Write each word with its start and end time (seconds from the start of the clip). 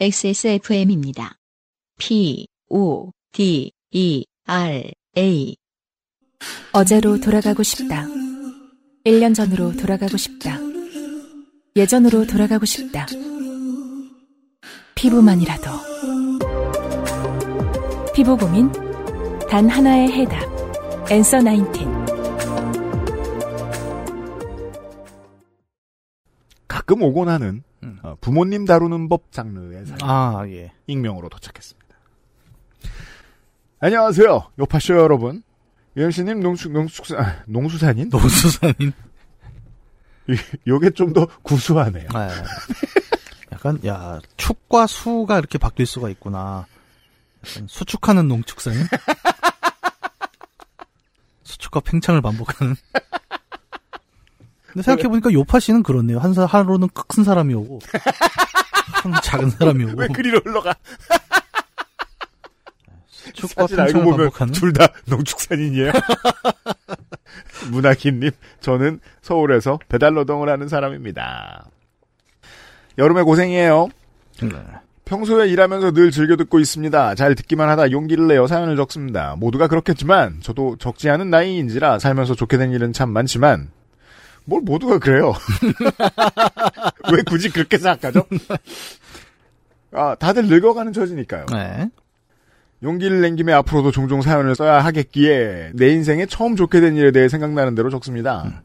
XSFM입니다. 0.00 1.38
P, 1.98 2.46
O, 2.68 3.10
D, 3.32 3.72
E, 3.90 4.24
R, 4.44 4.92
A. 5.16 5.56
어제로 6.72 7.18
돌아가고 7.18 7.64
싶다. 7.64 8.06
1년 9.04 9.34
전으로 9.34 9.72
돌아가고 9.72 10.16
싶다. 10.16 10.56
예전으로 11.74 12.28
돌아가고 12.28 12.64
싶다. 12.64 13.06
피부만이라도. 14.94 15.68
피부 18.14 18.36
고민? 18.36 18.70
단 19.50 19.68
하나의 19.68 20.12
해답. 20.12 21.10
엔서 21.10 21.42
나인틴. 21.42 21.88
가끔 26.68 27.02
오곤 27.02 27.28
하는 27.28 27.64
음. 27.84 27.98
어, 28.02 28.16
부모님 28.20 28.64
다루는 28.64 29.08
법 29.08 29.30
장르의 29.30 29.86
사연 29.86 29.98
아, 30.02 30.44
예. 30.48 30.72
익명으로 30.86 31.28
도착했습니다. 31.28 31.88
안녕하세요, 33.80 34.52
요파쇼 34.58 34.96
여러분. 34.96 35.42
유엠씨님 35.96 36.40
농축 36.40 36.72
농축 36.72 37.12
아, 37.18 37.42
농수산인? 37.46 38.08
노수산인. 38.10 38.92
요게 40.66 40.90
좀 40.90 41.12
더 41.12 41.26
구수하네요. 41.42 42.08
아, 42.12 42.28
약간, 43.52 43.78
야, 43.86 44.20
축과 44.36 44.86
수가 44.86 45.38
이렇게 45.38 45.58
바뀔 45.58 45.86
수가 45.86 46.08
있구나. 46.10 46.66
수축하는 47.66 48.28
농축산인? 48.28 48.78
수축과 51.44 51.80
팽창을 51.80 52.20
반복하는. 52.20 52.76
근데 54.72 54.82
생각해보니까 54.82 55.32
요파 55.32 55.60
씨는 55.60 55.82
그렇네요. 55.82 56.18
한 56.18 56.34
사, 56.34 56.44
하루는 56.46 56.88
큰 57.08 57.24
사람이 57.24 57.54
오고, 57.54 57.80
하루는 58.92 59.20
작은 59.22 59.50
사람이 59.50 59.84
오고, 59.84 59.94
왜 59.96 60.08
그리로 60.08 60.40
흘러가? 60.44 60.74
사실 63.54 63.80
알고 63.80 64.02
보면. 64.02 64.30
둘 64.52 64.72
다 64.72 64.88
농축산인이에요. 65.06 65.92
문학인님, 67.70 68.30
저는 68.60 69.00
서울에서 69.22 69.78
배달 69.88 70.14
노동을 70.14 70.48
하는 70.48 70.68
사람입니다. 70.68 71.66
여름에 72.96 73.22
고생이에요. 73.22 73.88
네. 74.42 74.50
평소에 75.04 75.48
일하면서 75.48 75.92
늘 75.92 76.10
즐겨 76.10 76.36
듣고 76.36 76.58
있습니다. 76.58 77.14
잘 77.14 77.34
듣기만 77.34 77.68
하다 77.70 77.90
용기를 77.92 78.26
내어 78.28 78.46
사연을 78.46 78.76
적습니다. 78.76 79.36
모두가 79.38 79.66
그렇겠지만 79.68 80.40
저도 80.42 80.76
적지 80.78 81.08
않은 81.08 81.30
나이인지라 81.30 81.98
살면서 81.98 82.34
좋게 82.34 82.58
된 82.58 82.72
일은 82.72 82.92
참 82.92 83.10
많지만 83.10 83.70
뭘 84.48 84.62
모두가 84.62 84.98
그래요. 84.98 85.34
왜 87.12 87.22
굳이 87.22 87.50
그렇게 87.50 87.76
생각하죠? 87.76 88.24
아, 89.92 90.14
다들 90.14 90.46
늙어가는 90.46 90.92
처지니까요. 90.94 91.46
네. 91.52 91.90
용기를 92.82 93.20
낸 93.20 93.36
김에 93.36 93.52
앞으로도 93.52 93.90
종종 93.90 94.22
사연을 94.22 94.54
써야 94.54 94.82
하겠기에 94.84 95.72
내 95.74 95.88
인생에 95.92 96.24
처음 96.26 96.56
좋게 96.56 96.80
된 96.80 96.96
일에 96.96 97.10
대해 97.10 97.28
생각나는 97.28 97.74
대로 97.74 97.90
적습니다. 97.90 98.62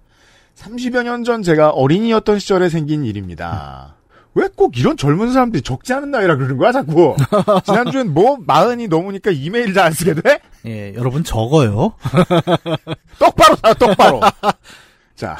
30여 0.55 1.03
년 1.03 1.23
전 1.25 1.41
제가 1.43 1.71
어린이였던 1.71 2.39
시절에 2.39 2.69
생긴 2.69 3.03
일입니다. 3.03 3.95
왜꼭 4.35 4.77
이런 4.77 4.95
젊은 4.97 5.33
사람들이 5.33 5.63
적지 5.63 5.93
않은 5.93 6.11
나이라 6.11 6.37
그러는 6.37 6.57
거야, 6.57 6.71
자꾸? 6.71 7.15
지난주엔 7.65 8.13
뭐, 8.13 8.37
마흔이 8.39 8.87
넘으니까 8.87 9.31
이메일 9.31 9.73
잘 9.73 9.85
안 9.87 9.91
쓰게 9.91 10.13
돼? 10.15 10.39
예, 10.65 10.93
여러분 10.95 11.23
적어요. 11.23 11.93
똑바로 13.19 13.55
사, 13.57 13.73
똑바로. 13.73 14.21
자. 15.15 15.37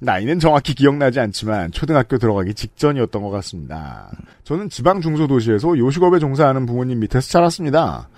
나이는 0.00 0.38
정확히 0.38 0.74
기억나지 0.74 1.20
않지만 1.20 1.72
초등학교 1.72 2.18
들어가기 2.18 2.54
직전이었던 2.54 3.22
것 3.22 3.30
같습니다. 3.30 4.10
저는 4.44 4.68
지방 4.70 5.00
중소도시에서 5.00 5.78
요식업에 5.78 6.18
종사하는 6.18 6.66
부모님 6.66 7.00
밑에서 7.00 7.28
자랐습니다. 7.28 8.08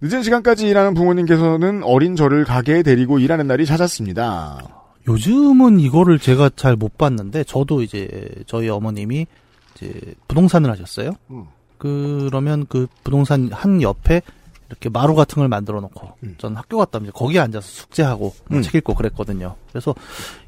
늦은 0.00 0.22
시간까지 0.22 0.68
일하는 0.68 0.94
부모님께서는 0.94 1.82
어린 1.82 2.16
저를 2.16 2.44
가게에 2.44 2.82
데리고 2.82 3.18
일하는 3.18 3.46
날이 3.46 3.64
잦았습니다. 3.64 4.62
요즘은 5.08 5.80
이거를 5.80 6.18
제가 6.18 6.50
잘 6.56 6.76
못 6.76 6.98
봤는데 6.98 7.44
저도 7.44 7.82
이제 7.82 8.28
저희 8.46 8.68
어머님이 8.68 9.26
이제 9.74 9.92
부동산을 10.28 10.70
하셨어요. 10.70 11.12
음. 11.30 11.44
그러면 11.78 12.66
그 12.68 12.86
부동산 13.04 13.50
한 13.52 13.82
옆에 13.82 14.22
이렇게 14.68 14.88
마루 14.88 15.14
같은 15.14 15.36
걸 15.36 15.48
만들어 15.48 15.80
놓고 15.80 16.08
음. 16.24 16.34
전 16.38 16.56
학교 16.56 16.76
갔다 16.78 16.98
오면 16.98 17.12
거기에 17.12 17.38
앉아서 17.40 17.66
숙제하고 17.66 18.34
뭐 18.48 18.58
음. 18.58 18.62
책 18.62 18.74
읽고 18.76 18.94
그랬거든요. 18.94 19.54
그래서 19.70 19.94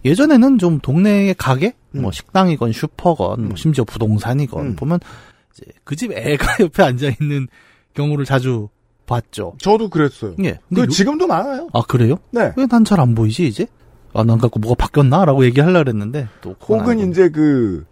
예전에는 0.05 0.59
좀 0.59 0.81
동네의 0.81 1.35
가게, 1.35 1.75
음. 1.95 2.03
뭐 2.03 2.11
식당이건 2.13 2.73
슈퍼건, 2.73 3.39
음. 3.41 3.49
뭐 3.49 3.57
심지어 3.57 3.85
부동산이건 3.85 4.67
음. 4.67 4.77
보면 4.77 4.99
이제 5.53 5.67
그 5.85 5.95
집 5.97 6.13
애가 6.13 6.57
옆에 6.65 6.83
앉아 6.83 7.11
있는 7.21 7.47
경우를 7.95 8.25
자주 8.25 8.69
봤죠. 9.07 9.55
저도 9.59 9.89
그랬어요. 9.89 10.35
예. 10.45 10.53
그 10.53 10.59
근데 10.69 10.83
요- 10.83 10.87
지금도 10.89 11.27
많아요. 11.27 11.69
아 11.73 11.81
그래요? 11.83 12.17
네. 12.31 12.53
왜 12.57 12.67
난 12.67 12.85
잘 12.85 13.01
안 13.01 13.15
보이지 13.15 13.47
이제? 13.47 13.67
아, 14.15 14.25
난 14.25 14.39
갖고 14.39 14.59
뭐가 14.59 14.75
바뀌었나?라고 14.75 15.45
얘기하려 15.45 15.79
그랬는데 15.85 16.29
또 16.41 16.57
혹은 16.67 16.91
아니고. 16.91 17.11
이제 17.11 17.29
그, 17.29 17.85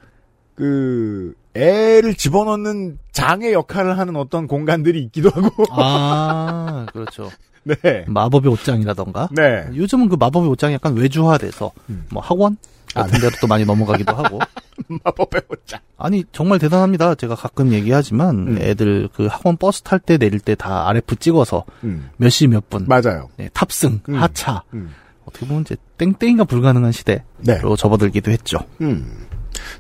그, 0.55 1.35
애를 1.57 2.15
집어넣는 2.15 2.99
장의 3.13 3.53
역할을 3.53 3.99
하는 3.99 4.17
어떤 4.17 4.47
공간들이 4.47 5.03
있기도 5.05 5.31
하고. 5.31 5.65
아 5.71 6.87
그렇죠. 6.93 7.31
네. 7.65 8.05
마법의 8.07 8.53
옷장이라던가. 8.53 9.29
네. 9.33 9.67
요즘은 9.75 10.09
그 10.09 10.17
마법의 10.19 10.49
옷장이 10.51 10.75
약간 10.75 10.95
외주화돼서 10.97 11.73
음. 11.91 12.05
뭐 12.11 12.23
학원 12.23 12.57
아, 12.95 13.03
같은 13.03 13.19
데로 13.21 13.33
또 13.41 13.47
많이 13.47 13.65
넘어가기도 13.65 14.15
하고. 14.15 14.39
마법의 15.05 15.43
옷장. 15.49 15.81
아니 15.99 16.23
정말 16.33 16.59
대단합니다. 16.61 17.15
제가 17.17 17.35
가끔 17.35 17.73
얘기하지만 17.73 18.49
음. 18.49 18.59
애들 18.61 19.09
그 19.15 19.27
학원 19.27 19.57
버스 19.57 19.83
탈 19.83 19.99
때 19.99 20.17
내릴 20.19 20.39
때 20.41 20.55
다 20.55 20.87
RF 20.89 21.17
찍어서 21.17 21.65
음. 21.83 22.11
몇 22.19 22.29
시 22.29 22.47
몇 22.47 22.69
분 22.71 22.85
맞아요. 22.87 23.29
네, 23.37 23.49
탑승 23.53 24.01
음. 24.09 24.15
하차 24.15 24.63
음. 24.75 24.95
어떻게 25.25 25.47
보면 25.47 25.63
이제 25.63 25.77
땡땡이가 25.99 26.45
불가능한 26.45 26.93
시대로 26.93 27.23
네. 27.39 27.59
접어들기도 27.77 28.31
했죠. 28.31 28.59
음. 28.81 29.27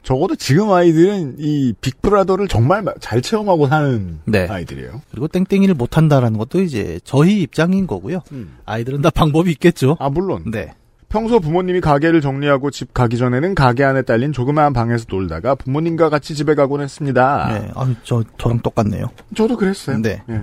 적어도 0.02 0.34
지금 0.36 0.70
아이들은 0.72 1.36
이 1.38 1.72
빅브라더를 1.80 2.48
정말 2.48 2.82
마- 2.82 2.92
잘 3.00 3.22
체험하고 3.22 3.66
사는 3.68 4.18
네. 4.24 4.46
아이들이에요. 4.48 5.02
그리고 5.10 5.28
땡땡이를 5.28 5.74
못 5.74 5.96
한다라는 5.96 6.38
것도 6.38 6.60
이제 6.62 7.00
저희 7.04 7.42
입장인 7.42 7.86
거고요. 7.86 8.20
아이들은 8.64 9.02
다 9.02 9.10
방법이 9.10 9.50
있겠죠. 9.52 9.96
아, 10.00 10.08
물론. 10.08 10.50
네. 10.50 10.72
평소 11.08 11.38
부모님이 11.38 11.80
가게를 11.80 12.20
정리하고 12.20 12.70
집 12.72 12.92
가기 12.92 13.16
전에는 13.16 13.54
가게 13.54 13.84
안에 13.84 14.02
딸린 14.02 14.32
조그마한 14.32 14.72
방에서 14.72 15.04
놀다가 15.08 15.54
부모님과 15.54 16.08
같이 16.10 16.34
집에 16.34 16.54
가곤 16.56 16.80
했습니다. 16.80 17.48
네. 17.60 17.70
아, 17.76 17.94
저 18.02 18.24
저랑 18.38 18.58
똑같네요. 18.60 19.06
저도 19.36 19.56
그랬어요. 19.56 19.98
네. 20.02 20.22
예. 20.28 20.42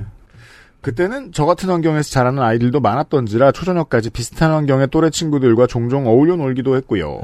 그때는 0.81 1.31
저 1.33 1.45
같은 1.45 1.69
환경에서 1.69 2.09
자라는 2.09 2.41
아이들도 2.43 2.79
많았던지라 2.81 3.51
초저녁까지 3.53 4.09
비슷한 4.09 4.51
환경의 4.51 4.87
또래 4.91 5.09
친구들과 5.09 5.65
종종 5.67 6.07
어울려 6.07 6.35
놀기도 6.35 6.75
했고요. 6.77 7.21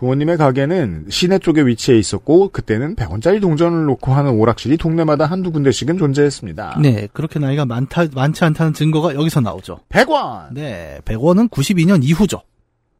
부모님의 0.00 0.38
가게는 0.38 1.06
시내 1.10 1.38
쪽에 1.38 1.60
위치해 1.60 1.98
있었고 1.98 2.48
그때는 2.48 2.96
100원짜리 2.96 3.38
동전을 3.38 3.84
놓고 3.84 4.12
하는 4.12 4.30
오락실이 4.32 4.78
동네마다 4.78 5.26
한두 5.26 5.52
군데씩은 5.52 5.98
존재했습니다. 5.98 6.78
네, 6.80 7.06
그렇게 7.12 7.38
나이가 7.38 7.66
많다, 7.66 8.06
많지 8.14 8.42
않다는 8.42 8.72
증거가 8.72 9.14
여기서 9.14 9.42
나오죠. 9.42 9.80
100원! 9.90 10.54
네, 10.54 11.00
100원은 11.04 11.50
92년 11.50 12.02
이후죠. 12.02 12.40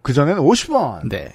그전에는 0.02 0.42
50원! 0.42 1.08
네. 1.08 1.34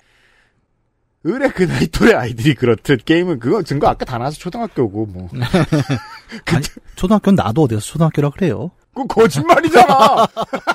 의뢰 1.23 1.49
그 1.49 1.63
나이 1.63 1.87
또래 1.87 2.13
아이들이 2.13 2.53
그렇듯 2.53 3.03
게임은 3.03 3.39
그거 3.39 3.63
증거 3.63 3.87
아까 3.87 4.05
다 4.05 4.19
나와서 4.19 4.37
초등학교고 4.37 5.07
뭐. 5.07 5.29
아니, 6.45 6.63
초등학교는 6.95 7.43
나도 7.43 7.63
어디서 7.63 7.81
초등학교라 7.81 8.29
그래요. 8.29 8.69
그 8.93 9.07
거짓말이잖아. 9.07 10.27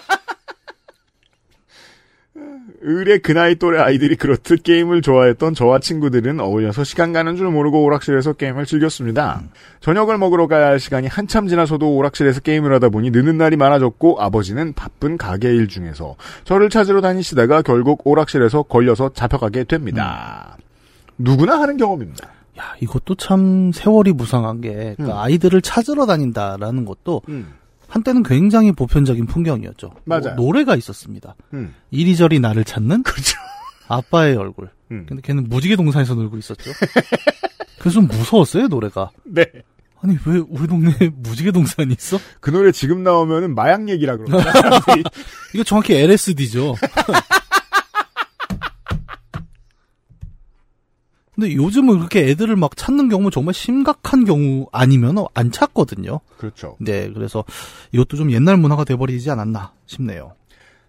의뢰 2.82 3.18
그 3.18 3.32
나이 3.32 3.56
또래 3.56 3.78
아이들이 3.78 4.16
그렇듯 4.16 4.62
게임을 4.62 5.02
좋아했던 5.02 5.54
저와 5.54 5.80
친구들은 5.80 6.40
어울려서 6.40 6.84
시간 6.84 7.12
가는 7.12 7.36
줄 7.36 7.50
모르고 7.50 7.82
오락실에서 7.84 8.34
게임을 8.34 8.64
즐겼습니다. 8.64 9.42
저녁을 9.80 10.16
먹으러 10.16 10.46
가야 10.46 10.68
할 10.68 10.80
시간이 10.80 11.06
한참 11.06 11.46
지나서도 11.46 11.94
오락실에서 11.94 12.40
게임을 12.40 12.72
하다 12.74 12.88
보니 12.88 13.10
늦는 13.10 13.36
날이 13.36 13.56
많아졌고 13.56 14.20
아버지는 14.20 14.72
바쁜 14.72 15.18
가게 15.18 15.48
일 15.48 15.68
중에서 15.68 16.16
저를 16.44 16.70
찾으러 16.70 17.00
다니시다가 17.00 17.62
결국 17.62 18.00
오락실에서 18.06 18.62
걸려서 18.62 19.10
잡혀가게 19.12 19.64
됩니다. 19.64 20.56
누구나 21.18 21.60
하는 21.60 21.76
경험입니다. 21.76 22.28
야, 22.58 22.74
이것도 22.80 23.14
참 23.14 23.72
세월이 23.72 24.12
무상한 24.12 24.60
게, 24.60 24.94
그러니까 24.96 25.04
음. 25.04 25.18
아이들을 25.18 25.62
찾으러 25.62 26.06
다닌다라는 26.06 26.84
것도 26.84 27.22
한때는 27.90 28.22
굉장히 28.22 28.70
보편적인 28.72 29.26
풍경이었죠. 29.26 29.90
맞아요. 30.04 30.34
뭐 30.36 30.46
노래가 30.46 30.76
있었습니다. 30.76 31.34
음. 31.52 31.74
이리저리 31.90 32.38
나를 32.38 32.64
찾는 32.64 33.02
그렇죠. 33.02 33.36
아빠의 33.88 34.36
얼굴. 34.36 34.70
음. 34.92 35.04
근데 35.08 35.20
걔는 35.22 35.48
무지개 35.48 35.74
동산에서 35.74 36.14
놀고 36.14 36.38
있었죠. 36.38 36.70
그래서 37.80 37.94
좀 37.94 38.06
무서웠어요, 38.06 38.68
노래가. 38.68 39.10
네. 39.24 39.44
아니, 40.02 40.16
왜 40.24 40.38
우리 40.48 40.66
동네에 40.68 41.10
무지개 41.14 41.50
동산이 41.50 41.92
있어? 41.98 42.18
그 42.40 42.50
노래 42.50 42.70
지금 42.72 43.02
나오면은 43.02 43.54
마약 43.54 43.88
얘기라 43.88 44.16
그러나. 44.16 44.44
이거 45.52 45.64
정확히 45.64 45.94
LSD죠. 45.94 46.76
근데 51.40 51.54
요즘은 51.54 51.96
그렇게 51.96 52.28
애들을 52.28 52.54
막 52.56 52.76
찾는 52.76 53.08
경우 53.08 53.30
정말 53.30 53.54
심각한 53.54 54.26
경우 54.26 54.68
아니면 54.72 55.16
안 55.32 55.50
찾거든요. 55.50 56.20
그렇죠. 56.36 56.76
네, 56.78 57.10
그래서 57.10 57.44
이것도 57.92 58.18
좀 58.18 58.30
옛날 58.30 58.58
문화가 58.58 58.84
돼버리지 58.84 59.30
않았나 59.30 59.72
싶네요. 59.86 60.34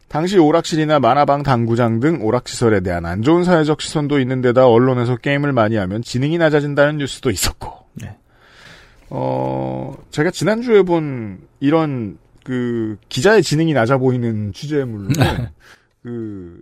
당시 0.09 0.38
오락실이나 0.38 1.00
만화방 1.00 1.44
당구장 1.44 2.01
등 2.01 2.21
오락시설에 2.21 2.81
대한 2.81 3.06
안 3.06 3.21
좋은 3.21 3.45
사회적 3.45 3.81
시선도 3.81 4.19
있는 4.19 4.42
데다 4.42 4.68
언론에서 4.68 5.15
게임을 5.15 5.53
많이 5.53 5.77
하면 5.77 6.01
지능이 6.01 6.38
낮아진다는 6.38 6.98
뉴스도 6.98 7.31
있었고. 7.31 7.86
네. 7.94 8.18
어, 9.09 9.95
제가 10.12 10.31
지난주에 10.31 10.81
본 10.81 11.39
이런 11.62 12.18
그 12.44 12.98
기자의 13.07 13.42
지능이 13.42 13.74
낮아 13.74 14.00
보이는 14.00 14.51
취재물로 14.51 15.12
그 16.03 16.62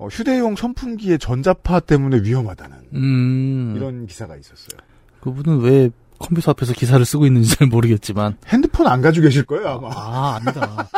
어, 0.00 0.08
휴대용 0.08 0.56
선풍기의 0.56 1.18
전자파 1.18 1.80
때문에 1.80 2.22
위험하다는 2.22 2.78
음, 2.94 3.74
이런 3.76 4.06
기사가 4.06 4.34
있었어요. 4.34 4.80
그분은 5.20 5.60
왜 5.60 5.90
컴퓨터 6.18 6.52
앞에서 6.52 6.72
기사를 6.72 7.04
쓰고 7.04 7.26
있는지 7.26 7.54
잘 7.54 7.68
모르겠지만. 7.68 8.38
핸드폰 8.46 8.86
안 8.86 9.02
가지고 9.02 9.24
계실 9.24 9.44
거예요, 9.44 9.68
아마. 9.68 9.90
아, 9.92 10.36
아니다. 10.36 10.88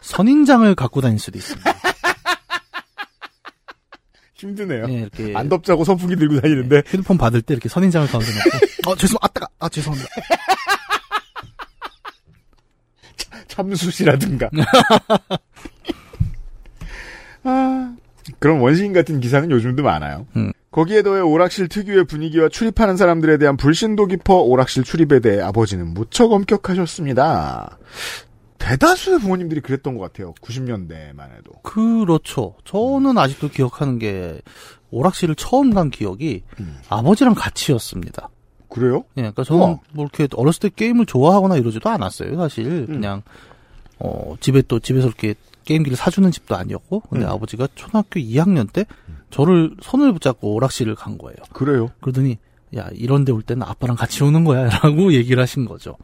선인장을 0.00 0.72
갖고 0.76 1.00
다닐 1.00 1.18
수도 1.18 1.38
있습니다. 1.38 1.72
힘드네요. 4.34 4.86
네, 4.86 4.94
이렇게. 5.00 5.36
안 5.36 5.48
덥자고 5.48 5.82
선풍기 5.82 6.14
들고 6.14 6.40
다니는데 6.40 6.84
휴대폰 6.86 7.18
받을 7.18 7.42
때 7.42 7.54
이렇게 7.54 7.68
선인장을 7.68 8.06
가운데 8.06 8.30
놓고. 8.30 8.50
어, 8.92 8.94
죄송, 8.94 9.18
아, 9.22 9.26
따가, 9.26 9.48
아, 9.58 9.68
죄송합니다. 9.68 10.08
참수시라든가. 13.48 14.50
아, 18.42 18.44
그런 18.44 18.60
원시인 18.60 18.92
같은 18.92 19.20
기사는 19.20 19.50
요즘도 19.50 19.82
많아요. 19.82 20.26
음. 20.36 20.52
거기에 20.72 21.02
더해 21.02 21.20
오락실 21.20 21.68
특유의 21.68 22.04
분위기와 22.04 22.48
출입하는 22.48 22.96
사람들에 22.96 23.38
대한 23.38 23.56
불신도 23.56 24.06
깊어 24.06 24.36
오락실 24.36 24.84
출입에 24.84 25.20
대해 25.20 25.40
아버지는 25.40 25.94
무척 25.94 26.32
엄격하셨습니다. 26.32 27.78
대다수의 28.58 29.18
부모님들이 29.20 29.60
그랬던 29.60 29.96
것 29.96 30.00
같아요. 30.00 30.34
90년대만 30.40 31.36
해도. 31.36 31.52
그렇죠. 31.62 32.54
저는 32.64 33.18
아직도 33.18 33.48
기억하는 33.48 33.98
게, 33.98 34.40
오락실을 34.90 35.34
처음 35.34 35.74
간 35.74 35.90
기억이 35.90 36.42
음. 36.60 36.78
아버지랑 36.88 37.34
같이였습니다. 37.34 38.28
그래요? 38.68 39.04
예, 39.16 39.22
그러니까 39.22 39.44
저는 39.44 39.60
우와. 39.60 39.78
뭐 39.92 40.04
이렇게 40.04 40.28
어렸을 40.34 40.60
때 40.60 40.70
게임을 40.74 41.06
좋아하거나 41.06 41.56
이러지도 41.56 41.90
않았어요. 41.90 42.36
사실 42.36 42.66
음. 42.66 42.86
그냥 42.86 43.22
어 43.98 44.34
집에 44.40 44.62
또 44.62 44.78
집에서 44.78 45.08
이렇게 45.08 45.34
게임기를 45.64 45.96
사주는 45.96 46.30
집도 46.30 46.56
아니었고, 46.56 47.00
근데 47.10 47.24
음. 47.24 47.30
아버지가 47.30 47.68
초등학교 47.74 48.20
2학년 48.20 48.72
때 48.72 48.86
저를 49.30 49.74
손을 49.80 50.12
붙잡고 50.12 50.54
오락실을 50.54 50.94
간 50.94 51.18
거예요. 51.18 51.36
그래요? 51.52 51.90
그러더니 52.00 52.38
야 52.76 52.88
이런데 52.92 53.32
올 53.32 53.42
때는 53.42 53.62
아빠랑 53.62 53.96
같이 53.96 54.22
오는 54.24 54.44
거야라고 54.44 55.12
얘기를 55.14 55.42
하신 55.42 55.64
거죠. 55.64 55.96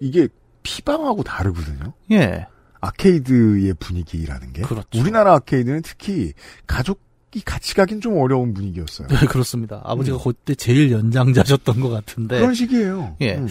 이게 0.00 0.28
피방하고 0.62 1.22
다르거든요. 1.22 1.92
예, 2.12 2.46
아케이드의 2.80 3.74
분위기라는 3.78 4.52
게. 4.52 4.62
그렇죠. 4.62 4.86
우리나라 4.98 5.34
아케이드는 5.34 5.82
특히 5.82 6.32
가족이 6.66 7.42
같이 7.44 7.74
가긴 7.74 8.00
좀 8.00 8.18
어려운 8.18 8.54
분위기였어요. 8.54 9.08
네, 9.08 9.16
그렇습니다. 9.26 9.80
아버지가 9.84 10.18
그때 10.22 10.54
제일 10.54 10.92
연장자셨던 10.92 11.80
것 11.80 11.88
같은데, 11.88 12.38
그런 12.38 12.54
식이에요. 12.54 13.16
예. 13.20 13.36
음. 13.36 13.48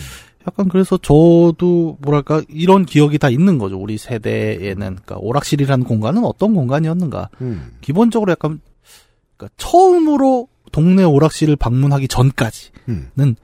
약간 0.47 0.69
그래서 0.69 0.97
저도 0.97 1.97
뭐랄까 2.01 2.41
이런 2.47 2.85
기억이 2.85 3.17
다 3.19 3.29
있는 3.29 3.57
거죠. 3.57 3.77
우리 3.77 3.97
세대에는 3.97 4.75
그러니까 4.77 5.17
오락실이라는 5.17 5.85
공간은 5.85 6.23
어떤 6.23 6.53
공간이었는가. 6.53 7.29
음. 7.41 7.71
기본적으로 7.81 8.31
약간 8.31 8.61
그러니까 9.35 9.53
처음으로 9.57 10.47
동네 10.71 11.03
오락실을 11.03 11.55
방문하기 11.57 12.07
전까지는 12.07 12.71
음. 13.19 13.35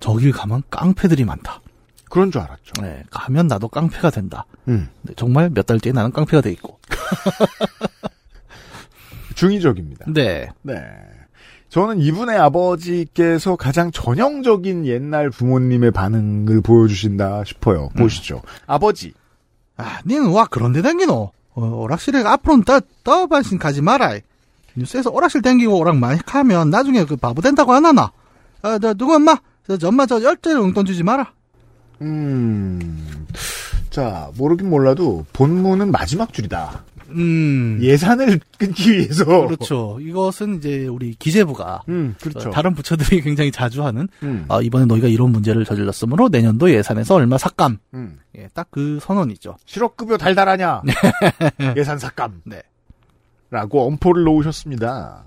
저길 0.00 0.32
가면 0.32 0.62
깡패들이 0.70 1.24
많다. 1.24 1.60
그런 2.08 2.30
줄 2.30 2.40
알았죠. 2.40 2.82
네, 2.82 3.02
가면 3.10 3.48
나도 3.48 3.68
깡패가 3.68 4.10
된다. 4.10 4.46
음. 4.68 4.88
정말 5.16 5.50
몇 5.50 5.66
달 5.66 5.80
뒤에 5.80 5.92
나는 5.92 6.12
깡패가 6.12 6.40
돼 6.40 6.52
있고. 6.52 6.78
중의적입니다. 9.34 10.06
네. 10.08 10.48
네. 10.62 10.74
저는 11.76 12.00
이분의 12.00 12.38
아버지께서 12.38 13.54
가장 13.56 13.90
전형적인 13.90 14.86
옛날 14.86 15.28
부모님의 15.28 15.90
반응을 15.90 16.62
보여주신다 16.62 17.44
싶어요. 17.44 17.90
보시죠. 17.98 18.40
아버지. 18.66 19.12
아, 19.76 20.00
니는 20.06 20.30
와 20.30 20.46
그런데 20.50 20.80
댕기노. 20.80 21.32
어, 21.52 21.60
오락실에 21.60 22.22
앞으로는 22.22 22.64
떠 22.64 22.80
떠반신 23.04 23.58
가지 23.58 23.82
마라. 23.82 24.14
뉴스에서 24.74 25.10
오락실 25.10 25.42
댕기고 25.42 25.78
오락 25.78 25.98
많이 25.98 26.18
하면 26.24 26.70
나중에 26.70 27.04
그 27.04 27.14
바보 27.16 27.42
된다고 27.42 27.74
안 27.74 27.84
하나? 27.84 28.10
아, 28.62 28.78
너 28.78 28.94
누구 28.94 29.14
엄마? 29.14 29.36
저, 29.66 29.76
저 29.76 29.88
엄마 29.88 30.06
저 30.06 30.22
열대로 30.22 30.62
용돈 30.62 30.86
주지 30.86 31.02
마라. 31.02 31.30
음. 32.00 33.26
자, 33.90 34.30
모르긴 34.38 34.70
몰라도 34.70 35.26
본문은 35.34 35.90
마지막 35.90 36.32
줄이다. 36.32 36.84
음. 37.10 37.78
예산을 37.80 38.40
끊기 38.58 38.92
위해서. 38.92 39.24
그렇죠. 39.24 39.98
이것은 40.00 40.56
이제 40.56 40.86
우리 40.86 41.14
기재부가 41.18 41.82
음, 41.88 42.14
그렇죠. 42.20 42.48
어, 42.48 42.52
다른 42.52 42.74
부처들이 42.74 43.20
굉장히 43.22 43.50
자주 43.52 43.84
하는 43.84 44.08
음, 44.22 44.44
아, 44.48 44.60
이번에 44.60 44.84
너희가 44.86 45.08
이런 45.08 45.30
문제를 45.30 45.64
저질렀으므로 45.64 46.28
내년도 46.28 46.70
예산에서 46.70 47.14
얼마 47.14 47.38
삭감. 47.38 47.78
음. 47.94 48.18
예, 48.36 48.48
딱 48.54 48.66
그 48.70 48.98
선언이죠. 49.00 49.56
실업급여 49.64 50.18
달달하냐? 50.18 50.82
예산 51.76 51.98
삭감. 51.98 52.42
네. 52.44 52.62
라고 53.50 53.86
엄포를 53.86 54.24
놓으셨습니다. 54.24 55.24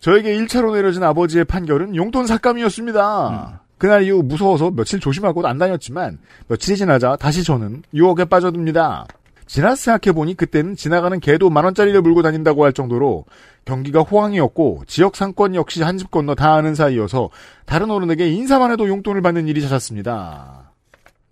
저에게 0.00 0.34
1차로 0.36 0.72
내려진 0.74 1.04
아버지의 1.04 1.44
판결은 1.44 1.94
용돈 1.94 2.26
삭감이었습니다. 2.26 3.60
그날 3.78 4.02
이후 4.04 4.22
무서워서 4.22 4.70
며칠 4.70 4.98
조심하고 4.98 5.46
안 5.46 5.58
다녔지만 5.58 6.18
며칠이 6.48 6.76
지나자 6.76 7.16
다시 7.16 7.44
저는 7.44 7.82
유혹에 7.94 8.24
빠져듭니다. 8.24 9.06
지나서 9.52 9.76
생각해보니 9.76 10.34
그때는 10.34 10.76
지나가는 10.76 11.20
개도 11.20 11.50
만원짜리를 11.50 12.00
물고 12.00 12.22
다닌다고 12.22 12.64
할 12.64 12.72
정도로 12.72 13.26
경기가 13.66 14.00
호황이었고 14.00 14.84
지역 14.86 15.14
상권 15.14 15.54
역시 15.54 15.82
한 15.82 15.98
집 15.98 16.10
건너 16.10 16.34
다 16.34 16.54
아는 16.54 16.74
사이여서 16.74 17.28
다른 17.66 17.90
어른에게 17.90 18.30
인사만 18.30 18.72
해도 18.72 18.88
용돈을 18.88 19.20
받는 19.20 19.48
일이 19.48 19.60
잦았습니다. 19.60 20.72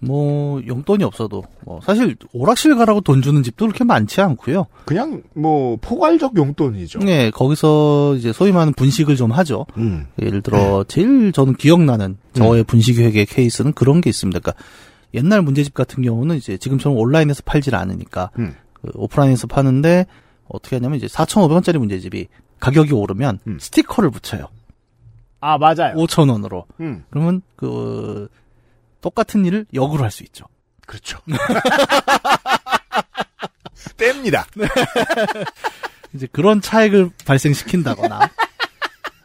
뭐 0.02 0.61
용돈이 0.67 1.02
없어도 1.02 1.44
뭐 1.64 1.81
사실 1.82 2.14
오락실 2.34 2.76
가라고 2.76 3.00
돈 3.00 3.22
주는 3.22 3.43
집도 3.43 3.67
그렇게 3.67 3.84
많지 3.84 4.20
않고요. 4.20 4.67
그냥 4.84 5.22
뭐 5.34 5.79
포괄적 5.81 6.36
용돈이죠. 6.36 6.98
네, 6.98 7.31
거기서 7.31 8.17
이제 8.17 8.34
소위 8.34 8.53
말하는 8.53 8.74
분식을 8.74 9.17
좀 9.17 9.31
하죠. 9.31 9.65
음. 9.79 10.06
예를 10.20 10.43
들어 10.43 10.84
제일 10.89 11.32
저는 11.32 11.55
기억나는 11.55 12.19
저의 12.34 12.65
분식 12.65 12.98
회계 12.98 13.24
케이스는 13.24 13.72
그런 13.72 14.03
게 14.03 14.10
있습니다. 14.10 14.41
그러니까 14.41 14.62
옛날 15.14 15.43
문제집 15.43 15.74
같은 15.74 16.02
경우는 16.02 16.36
이제 16.36 16.56
지금처럼 16.56 16.96
온라인에서 16.98 17.43
팔질 17.44 17.74
않으니까 17.74 18.31
음. 18.38 18.56
그 18.74 18.90
오프라인에서 18.94 19.46
파는데 19.46 20.06
어떻게 20.48 20.76
하냐면 20.76 20.96
이제 20.98 21.06
4,500원짜리 21.06 21.79
문제집이 21.79 22.29
가격이 22.60 22.93
오르면 22.93 23.40
음. 23.46 23.58
스티커를 23.60 24.10
붙여요. 24.10 24.48
아 25.40 25.56
맞아요. 25.58 25.94
5,000원으로. 25.96 26.64
음. 26.81 27.05
그러면 27.10 27.43
그 27.56 28.29
똑같은 29.00 29.44
일을 29.46 29.67
역으로 29.72 30.02
할 30.05 30.10
수 30.10 30.22
있죠. 30.24 30.44
그렇죠. 30.86 31.19
뗍니다. 33.96 34.44
이제 36.14 36.26
그런 36.32 36.60
차액을 36.60 37.10
발생시킨다거나 37.24 38.29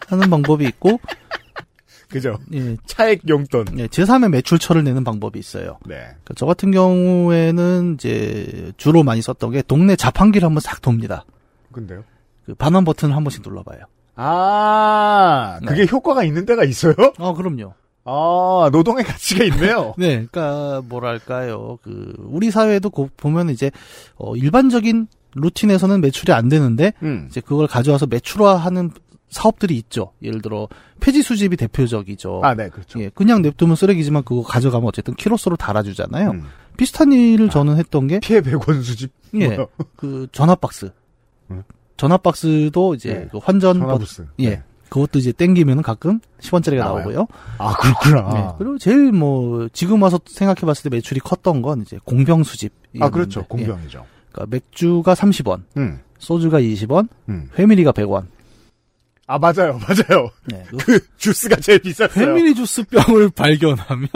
하는 0.08 0.30
방법이 0.30 0.66
있고 0.66 1.00
그죠. 2.10 2.38
예, 2.54 2.78
차액 2.86 3.28
용돈. 3.28 3.66
예, 3.78 3.88
제3의 3.88 4.30
매출처를 4.30 4.84
내는 4.84 5.04
방법이 5.04 5.38
있어요. 5.40 5.78
네. 5.86 5.96
그러니까 5.96 6.34
저 6.36 6.46
같은 6.46 6.72
경우에는 6.72 7.96
이제 7.96 8.72
주로 8.78 9.04
많이 9.04 9.22
썼던 9.22 9.52
게 9.52 9.62
동네 9.62 9.96
자판기를 9.96 10.46
한번 10.46 10.62
싹 10.62 10.82
돕니다. 10.82 11.26
근데요? 11.72 12.04
그 12.46 12.54
반환 12.56 12.86
버튼을 12.86 13.16
한 13.16 13.24
번씩 13.24 13.42
눌러봐요. 13.46 13.82
아, 14.16 15.60
그게 15.66 15.86
효과가 15.92 16.24
있는 16.24 16.46
때가 16.46 16.64
있어요? 16.64 16.94
어, 17.18 17.34
그럼요. 17.34 17.74
아, 18.06 18.70
노동의 18.72 19.04
가치가 19.04 19.44
있네요. 19.46 19.94
네, 19.98 20.26
그러니까 20.32 20.82
뭐랄까요, 20.88 21.80
그 21.82 22.14
우리 22.20 22.52
사회도 22.52 22.92
고- 22.92 23.10
보면 23.18 23.50
이제 23.50 23.72
어, 24.16 24.36
일반적인 24.36 25.08
루틴에서는 25.34 26.00
매출이 26.02 26.32
안 26.32 26.48
되는데 26.48 26.94
음. 27.04 27.28
이제 27.30 27.42
그걸 27.42 27.68
가져와서 27.68 28.06
매출화하는 28.06 28.92
사업들이 29.30 29.76
있죠. 29.78 30.12
예를 30.22 30.42
들어 30.42 30.68
폐지 31.00 31.22
수집이 31.22 31.58
대표적이죠. 31.58 32.42
아, 32.44 32.54
네, 32.56 32.70
그렇죠. 32.70 33.00
예, 33.02 33.10
그냥 33.10 33.42
냅두면 33.42 33.76
쓰레기지만 33.76 34.24
그거 34.24 34.44
가져가면 34.44 34.88
어쨌든 34.88 35.14
키로수로 35.16 35.56
달아주잖아요. 35.58 36.32
음. 36.32 36.44
비슷한 36.78 37.12
일을 37.12 37.50
저는 37.50 37.78
했던 37.78 38.08
게 38.08 38.20
피해 38.20 38.42
100원 38.42 38.84
수집. 38.84 39.12
예? 39.36 39.58
그 39.96 40.28
전화 40.32 40.56
박스. 40.56 40.92
음. 41.52 41.64
전화 41.98 42.18
박스도 42.18 42.96
이제 42.96 43.14
네. 43.14 43.28
그 43.32 43.38
환전 43.40 43.80
버- 43.80 43.86
전화부스. 43.86 44.28
예. 44.40 44.50
네. 44.50 44.64
그것도 44.90 45.20
이제 45.20 45.32
땡기면 45.32 45.82
가끔 45.82 46.20
10원짜리가 46.40 46.78
나와요? 46.78 46.96
나오고요. 47.06 47.28
아, 47.58 47.76
그렇구나. 47.76 48.34
네. 48.34 48.48
그리고 48.60 48.78
제일 48.78 49.12
뭐 49.12 49.68
지금 49.74 50.02
와서 50.02 50.20
생각해 50.26 50.62
봤을 50.62 50.84
때 50.90 50.96
매출이 50.96 51.20
컸던 51.22 51.62
건 51.62 51.82
이제 51.82 51.98
공병 52.06 52.44
수집. 52.44 52.72
아, 53.00 53.10
그렇죠. 53.10 53.44
공병이죠. 53.48 54.06
그러니까 54.32 54.56
맥주가 54.56 55.14
30원, 55.16 55.64
음, 55.78 56.00
소주가 56.20 56.60
20원, 56.62 57.08
음. 57.30 57.50
회밀이가 57.58 57.92
100원. 57.94 58.28
아, 59.28 59.40
맞아요, 59.40 59.80
맞아요. 59.88 60.30
네, 60.46 60.64
그그 60.70 61.00
주스가 61.18 61.56
제일 61.56 61.80
비쌌어요. 61.80 62.10
페미리 62.14 62.54
주스 62.54 62.84
병을 62.84 63.30
발견하면 63.36 64.08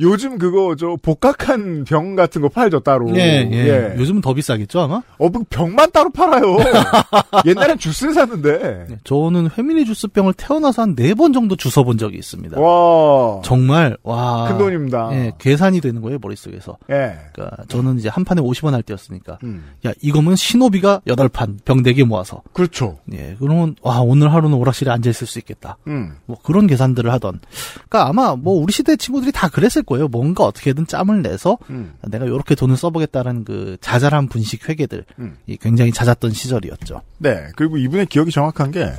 요즘 0.00 0.38
그거 0.38 0.76
저 0.76 0.96
복각한 1.02 1.82
병 1.84 2.14
같은 2.14 2.40
거 2.40 2.48
팔죠 2.48 2.78
따로. 2.80 3.10
예, 3.16 3.48
예. 3.50 3.94
요즘은 3.98 4.20
더 4.20 4.32
비싸겠죠 4.32 4.80
아마? 4.80 5.02
어, 5.18 5.28
그 5.30 5.42
병만 5.50 5.90
따로 5.90 6.08
팔아요. 6.10 6.56
옛날엔 7.46 7.78
주스를 7.78 8.14
샀는데. 8.14 8.86
네, 8.88 8.96
저는 9.04 9.48
페미리 9.48 9.84
주스 9.86 10.06
병을 10.08 10.34
태어나서 10.34 10.82
한 10.82 10.94
네 10.94 11.14
번 11.14 11.32
정도 11.32 11.56
주워본 11.56 11.98
적이 11.98 12.18
있습니다. 12.18 12.60
와. 12.60 13.40
정말 13.42 13.96
와. 14.04 14.46
큰 14.48 14.58
돈입니다. 14.58 15.08
예, 15.12 15.32
계산이 15.38 15.80
되는 15.80 16.00
거예요 16.00 16.18
머릿속에서. 16.22 16.76
예. 16.90 17.18
그러니까 17.32 17.64
저는 17.66 17.98
이제 17.98 18.08
한 18.08 18.24
판에 18.24 18.40
50원 18.40 18.70
할 18.70 18.82
때였으니까. 18.84 19.38
음. 19.42 19.64
야 19.84 19.92
이거면 20.00 20.36
신호비가 20.36 21.00
8판 21.08 21.64
병 21.64 21.82
4개 21.82 22.04
모아서. 22.04 22.42
그렇죠. 22.52 22.98
예, 23.12 23.34
그러면 23.40 23.74
와 23.82 24.00
오늘 24.00 24.32
하루 24.32 24.43
는 24.50 24.58
오락실에 24.58 24.90
앉아 24.90 25.10
있을 25.10 25.26
수 25.26 25.38
있겠다. 25.38 25.76
음. 25.86 26.16
뭐 26.26 26.36
그런 26.42 26.66
계산들을 26.66 27.10
하던. 27.12 27.40
그러니까 27.88 28.08
아마 28.08 28.36
뭐 28.36 28.54
우리 28.54 28.72
시대 28.72 28.96
친구들이 28.96 29.32
다 29.32 29.48
그랬을 29.48 29.82
거예요. 29.82 30.08
뭔가 30.08 30.44
어떻게든 30.44 30.86
짬을 30.86 31.22
내서 31.22 31.58
음. 31.70 31.94
내가 32.02 32.24
이렇게 32.26 32.54
돈을 32.54 32.76
써보겠다는 32.76 33.44
그 33.44 33.76
자잘한 33.80 34.28
분식 34.28 34.68
회계들 34.68 35.04
음. 35.18 35.36
이 35.46 35.56
굉장히 35.56 35.92
잦았던 35.92 36.32
시절이었죠. 36.32 37.00
네. 37.18 37.48
그리고 37.56 37.76
이분의 37.76 38.06
기억이 38.06 38.30
정확한 38.30 38.70
게, 38.70 38.92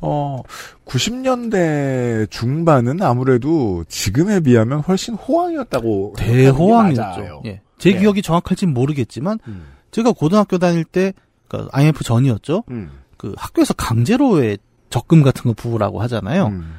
어, 0.00 0.42
90년대 0.86 2.30
중반은 2.30 3.02
아무래도 3.02 3.84
지금에 3.88 4.40
비하면 4.40 4.80
훨씬 4.80 5.14
호황이었다고. 5.14 6.14
대호황이었죠. 6.18 7.42
예. 7.46 7.60
제 7.78 7.90
예. 7.90 7.98
기억이 7.98 8.22
정확할진 8.22 8.72
모르겠지만 8.72 9.38
음. 9.48 9.66
제가 9.90 10.12
고등학교 10.12 10.58
다닐 10.58 10.84
때 10.84 11.12
그러니까 11.48 11.76
IMF 11.76 12.04
전이었죠. 12.04 12.64
음. 12.70 12.90
그 13.16 13.34
학교에서 13.36 13.74
강제로의 13.74 14.58
적금 14.90 15.22
같은 15.22 15.42
거 15.44 15.52
부으라고 15.52 16.00
하잖아요. 16.02 16.46
음. 16.46 16.74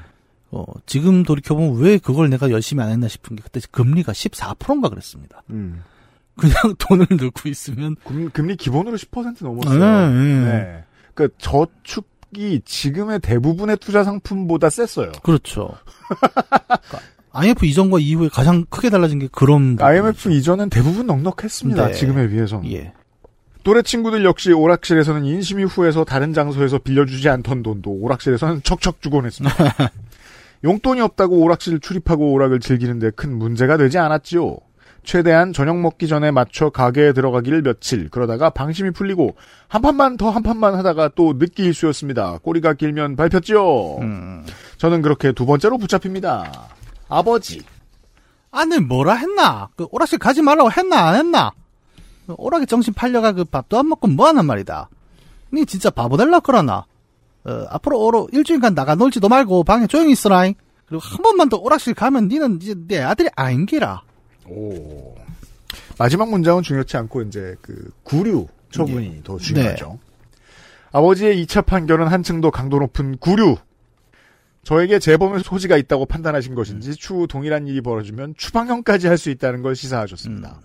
어, 0.51 0.63
지금 0.85 1.23
돌이켜보면 1.23 1.77
왜 1.81 1.97
그걸 1.97 2.29
내가 2.29 2.49
열심히 2.51 2.83
안 2.83 2.89
했나 2.89 3.07
싶은 3.07 3.35
게 3.35 3.43
그때 3.43 3.59
금리가 3.71 4.13
14%인가 4.13 4.89
그랬습니다. 4.89 5.43
음. 5.49 5.83
그냥 6.37 6.55
돈을 6.77 7.07
넣고 7.09 7.49
있으면 7.49 7.95
금, 8.03 8.29
금리 8.29 8.55
기본으로 8.55 8.97
10% 8.97 9.43
넘었어요. 9.43 9.79
네, 9.79 10.13
네. 10.13 10.45
네. 10.45 10.83
그 11.13 11.29
저축이 11.39 12.61
지금의 12.63 13.19
대부분의 13.19 13.77
투자 13.77 14.03
상품보다 14.03 14.69
셌어요. 14.69 15.11
그렇죠. 15.23 15.71
그러니까 16.07 16.99
IMF 17.31 17.65
이전과 17.65 17.99
이후에 17.99 18.29
가장 18.29 18.65
크게 18.69 18.89
달라진 18.89 19.19
게 19.19 19.27
그런 19.31 19.77
IMF 19.79 20.13
부분이죠. 20.17 20.29
이전은 20.29 20.69
대부분 20.69 21.07
넉넉했습니다. 21.07 21.87
네. 21.87 21.93
지금에 21.93 22.29
비해서는. 22.29 22.71
예. 22.71 22.93
또래 23.67 23.81
친구들 23.81 24.23
역시 24.23 24.53
오락실에서는 24.53 25.25
인심이 25.25 25.65
후에서 25.65 26.05
다른 26.05 26.31
장소에서 26.31 26.77
빌려주지 26.77 27.27
않던 27.27 27.63
돈도 27.63 27.91
오락실에서는 27.91 28.61
척척 28.63 29.01
주곤 29.01 29.25
했습니다. 29.25 29.53
용돈이 30.63 31.01
없다고 31.01 31.41
오락실 31.41 31.81
출입하고 31.81 32.31
오락을 32.31 32.61
즐기는데 32.61 33.09
큰 33.09 33.37
문제가 33.37 33.75
되지 33.75 33.97
않았지요. 33.97 34.55
최대한 35.03 35.51
저녁 35.51 35.81
먹기 35.81 36.07
전에 36.07 36.31
맞춰 36.31 36.69
가게에 36.69 37.11
들어가기를 37.11 37.61
며칠 37.61 38.07
그러다가 38.09 38.49
방심이 38.51 38.91
풀리고 38.91 39.35
한 39.67 39.81
판만 39.81 40.15
더 40.15 40.29
한 40.29 40.43
판만 40.43 40.75
하다가 40.75 41.09
또 41.15 41.33
늦기 41.37 41.65
일수였습니다. 41.65 42.39
꼬리가 42.41 42.73
길면 42.75 43.17
밟혔지요. 43.17 43.97
음. 43.97 44.45
저는 44.77 45.01
그렇게 45.01 45.33
두 45.33 45.45
번째로 45.45 45.77
붙잡힙니다. 45.77 46.69
아버지. 47.09 47.63
아니 48.49 48.79
뭐라 48.79 49.15
했나? 49.15 49.67
그 49.75 49.87
오락실 49.91 50.19
가지 50.19 50.41
말라고 50.41 50.71
했나 50.71 51.09
안 51.09 51.15
했나? 51.15 51.51
그 52.27 52.35
오락에 52.37 52.65
정신 52.65 52.93
팔려가 52.93 53.31
그 53.31 53.43
밥도 53.45 53.79
안 53.79 53.87
먹고 53.87 54.07
뭐 54.07 54.27
하는 54.27 54.45
말이다. 54.45 54.89
니 55.53 55.65
진짜 55.65 55.89
바보 55.89 56.17
될라 56.17 56.41
그러나? 56.41 56.85
어, 57.45 57.65
앞으로 57.69 57.99
오로 58.03 58.29
일주일간 58.33 58.75
나가 58.75 58.95
놀지도 58.95 59.29
말고 59.29 59.63
방에 59.63 59.87
조용히 59.87 60.11
있으라잉. 60.11 60.53
그리고 60.85 61.01
한 61.01 61.21
번만 61.23 61.49
더 61.49 61.57
오락실 61.57 61.93
가면 61.93 62.27
니는 62.27 62.59
이제 62.61 62.75
내 62.87 62.99
아들이 63.01 63.29
아닌기라. 63.35 64.01
오. 64.49 65.15
마지막 65.97 66.29
문장은 66.29 66.63
중요치 66.63 66.95
않고 66.97 67.23
이제 67.23 67.55
그 67.61 67.89
구류 68.03 68.47
처분이 68.71 69.21
더 69.23 69.37
중요하죠. 69.37 69.97
아버지의 70.91 71.43
2차 71.45 71.65
판결은 71.65 72.07
한층 72.07 72.41
더 72.41 72.51
강도 72.51 72.77
높은 72.79 73.17
구류. 73.17 73.55
저에게 74.63 74.99
재범의 74.99 75.43
소지가 75.43 75.77
있다고 75.77 76.05
판단하신 76.05 76.53
것인지 76.55 76.93
추후 76.95 77.25
동일한 77.27 77.67
일이 77.67 77.79
벌어지면 77.79 78.35
추방형까지 78.37 79.07
할 79.07 79.17
수 79.17 79.29
있다는 79.29 79.61
걸 79.61 79.75
시사하셨습니다. 79.77 80.59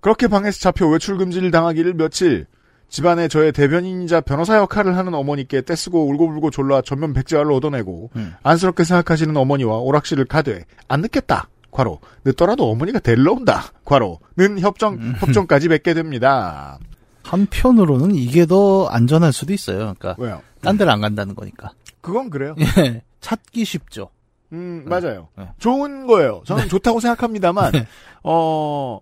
그렇게 0.00 0.26
방에서 0.28 0.58
잡혀 0.58 0.86
외출 0.88 1.16
금지를 1.18 1.50
당하기를 1.50 1.94
며칠 1.94 2.46
집안에 2.88 3.28
저의 3.28 3.52
대변인이자 3.52 4.22
변호사 4.22 4.56
역할을 4.56 4.96
하는 4.96 5.14
어머니께 5.14 5.62
떼쓰고 5.62 6.08
울고불고 6.08 6.50
졸라 6.50 6.82
전면 6.82 7.12
백제화를 7.12 7.52
얻어내고 7.52 8.10
음. 8.16 8.34
안쓰럽게 8.42 8.82
생각하시는 8.84 9.36
어머니와 9.36 9.78
오락실을 9.78 10.24
가되 10.24 10.64
안 10.88 11.00
늦겠다. 11.00 11.48
과로 11.70 12.00
늦더라도 12.24 12.68
어머니가 12.68 12.98
데리러 12.98 13.32
온다. 13.32 13.66
과로는 13.84 14.58
협정 14.58 14.98
협정까지 15.18 15.68
맺게 15.68 15.94
됩니다. 15.94 16.78
한편으로는 17.22 18.16
이게 18.16 18.44
더 18.44 18.86
안전할 18.86 19.32
수도 19.32 19.52
있어요. 19.52 19.94
그러니까 19.98 20.16
왜요? 20.18 20.42
딴 20.62 20.76
데를 20.76 20.90
안 20.90 21.00
간다는 21.00 21.36
거니까. 21.36 21.70
그건 22.00 22.28
그래요. 22.28 22.56
예. 22.78 23.02
찾기 23.20 23.64
쉽죠. 23.64 24.10
음 24.52 24.82
맞아요. 24.86 25.28
네. 25.38 25.48
좋은 25.58 26.08
거예요. 26.08 26.42
저는 26.44 26.68
좋다고 26.68 26.98
생각합니다만 26.98 27.72
어 28.24 28.98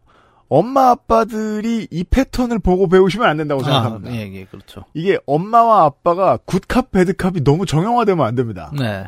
엄마 0.49 0.91
아빠들이 0.91 1.87
이 1.91 2.05
패턴을 2.05 2.59
보고 2.59 2.89
배우시면 2.89 3.29
안 3.29 3.37
된다고 3.37 3.63
생각합니다. 3.63 4.11
아, 4.11 4.15
예, 4.15 4.33
예, 4.33 4.45
그렇죠. 4.45 4.85
이게 4.95 5.19
엄마와 5.27 5.85
아빠가 5.85 6.39
굿캅 6.45 6.91
배드캅이 6.91 7.45
너무 7.45 7.67
정형화되면 7.67 8.27
안 8.27 8.35
됩니다. 8.35 8.73
네. 8.79 9.05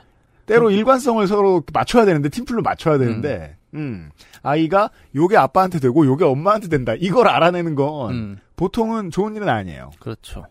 때로 0.47 0.71
일관성을 0.71 1.27
서로 1.29 1.63
맞춰야 1.73 2.05
되는데 2.05 2.29
팀플로 2.29 2.63
맞춰야 2.63 2.99
되는데 2.99 3.57
음. 3.75 4.11
아이가 4.43 4.91
요게 5.15 5.37
아빠한테 5.37 5.79
되고 5.79 6.05
요게 6.05 6.25
엄마한테 6.25 6.69
된다. 6.69 6.93
이걸 6.99 7.29
알아내는 7.29 7.75
건 7.77 8.11
음, 8.11 8.39
보통은 8.57 9.11
좋은 9.11 9.37
일은 9.37 9.49
아니에요. 9.49 9.93
그렇죠. 10.01 10.45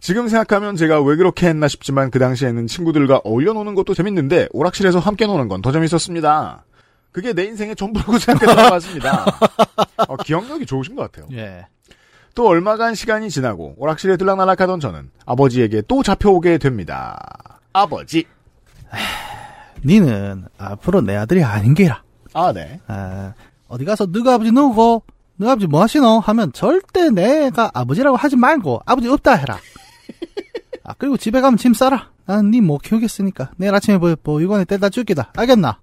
지금 0.00 0.28
생각하면 0.28 0.76
제가 0.76 1.00
왜 1.02 1.16
그렇게 1.16 1.46
했나 1.48 1.66
싶지만 1.68 2.10
그 2.10 2.18
당시에는 2.18 2.66
친구들과 2.66 3.20
어울려 3.24 3.52
노는 3.52 3.74
것도 3.74 3.94
재밌는데 3.94 4.48
오락실에서 4.52 4.98
함께 4.98 5.26
노는 5.26 5.48
건 5.48 5.62
더 5.62 5.72
재밌었습니다. 5.72 6.64
그게 7.12 7.32
내 7.32 7.44
인생의 7.44 7.76
전부라고 7.76 8.18
생각했던 8.18 8.56
것 8.64 8.70
같습니다. 8.70 9.24
어, 10.08 10.16
기억력이 10.16 10.66
좋으신 10.66 10.94
것 10.94 11.10
같아요. 11.10 11.26
예. 11.32 11.66
또 12.34 12.46
얼마간 12.46 12.94
시간이 12.94 13.30
지나고 13.30 13.74
오락실에 13.76 14.16
들락날락하던 14.16 14.80
저는 14.80 15.10
아버지에게 15.26 15.82
또 15.88 16.02
잡혀오게 16.02 16.58
됩니다. 16.58 17.18
아버지. 17.72 18.24
니는 19.84 20.46
앞으로 20.58 21.00
내 21.00 21.16
아들이 21.16 21.42
아닌 21.42 21.74
게라. 21.74 22.02
아, 22.32 22.52
네. 22.52 22.80
아, 22.86 23.32
어디 23.66 23.84
가서 23.84 24.06
너가 24.06 24.34
아버지 24.34 24.52
누구고, 24.52 25.02
너 25.36 25.50
아버지 25.50 25.66
뭐 25.66 25.82
하시노? 25.82 26.20
하면 26.20 26.52
절대 26.52 27.10
내가 27.10 27.70
아버지라고 27.74 28.16
하지 28.16 28.36
말고 28.36 28.82
아버지 28.84 29.08
없다 29.08 29.34
해라. 29.34 29.58
아, 30.84 30.94
그리고 30.98 31.16
집에 31.16 31.40
가면 31.40 31.56
짐 31.56 31.74
싸라. 31.74 32.10
난니못 32.26 32.82
키우겠으니까. 32.82 33.50
내일 33.56 33.74
아침에 33.74 33.96
뭐, 33.98 34.14
보육원에 34.22 34.64
떼다 34.64 34.88
줄기다. 34.90 35.32
알겠나? 35.36 35.80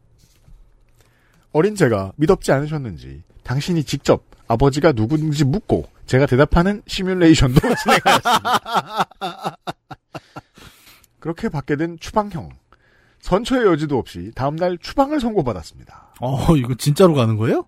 어린 1.52 1.76
제가 1.76 2.14
믿었지 2.16 2.52
않으셨는지 2.52 3.24
당신이 3.44 3.84
직접 3.84 4.24
아버지가 4.48 4.92
누구인지 4.92 5.46
묻고 5.46 5.86
제가 6.06 6.26
대답하는 6.26 6.82
시뮬레이션도 6.88 7.60
진행하였습니다. 7.76 9.58
그렇게 11.20 11.50
받게 11.50 11.76
된 11.76 11.98
추방형. 12.00 12.50
선처의 13.20 13.66
여지도 13.66 13.98
없이 13.98 14.32
다음날 14.36 14.78
추방을 14.78 15.20
선고받았습니다. 15.20 16.14
어, 16.22 16.56
이거 16.56 16.76
진짜로 16.76 17.14
가는 17.14 17.36
거예요? 17.36 17.66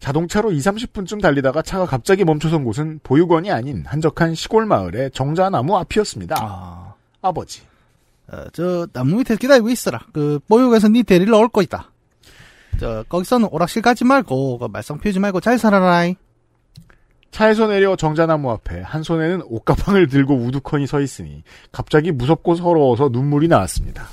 자동차로 0.00 0.52
2, 0.52 0.58
30분쯤 0.58 1.22
달리다가 1.22 1.62
차가 1.62 1.86
갑자기 1.86 2.24
멈춰선 2.24 2.64
곳은 2.64 3.00
보육원이 3.02 3.50
아닌 3.50 3.84
한적한 3.86 4.34
시골 4.34 4.66
마을의 4.66 5.10
정자나무 5.12 5.76
앞이었습니다. 5.76 6.36
아, 6.40 6.94
아버지. 7.22 7.62
어, 8.28 8.44
저, 8.52 8.86
나무 8.92 9.16
밑에 9.18 9.36
기다리고 9.36 9.70
있어라. 9.70 10.00
그, 10.12 10.40
보육에서 10.48 10.88
니 10.88 11.02
데리러 11.02 11.38
올 11.38 11.48
거이다. 11.48 11.92
저, 12.78 13.04
거기서는 13.08 13.48
오락실 13.50 13.82
가지 13.82 14.04
말고, 14.04 14.58
그 14.58 14.66
말썽 14.66 15.00
피우지 15.00 15.20
말고 15.20 15.40
잘 15.40 15.58
살아라잉. 15.58 16.16
차에서 17.30 17.66
내려 17.66 17.96
정자나무 17.96 18.50
앞에 18.50 18.80
한 18.80 19.02
손에는 19.02 19.42
옷가방을 19.46 20.08
들고 20.08 20.34
우두커니 20.34 20.86
서 20.86 21.00
있으니 21.02 21.42
갑자기 21.70 22.10
무섭고 22.10 22.54
서러워서 22.54 23.10
눈물이 23.10 23.48
나왔습니다. 23.48 24.06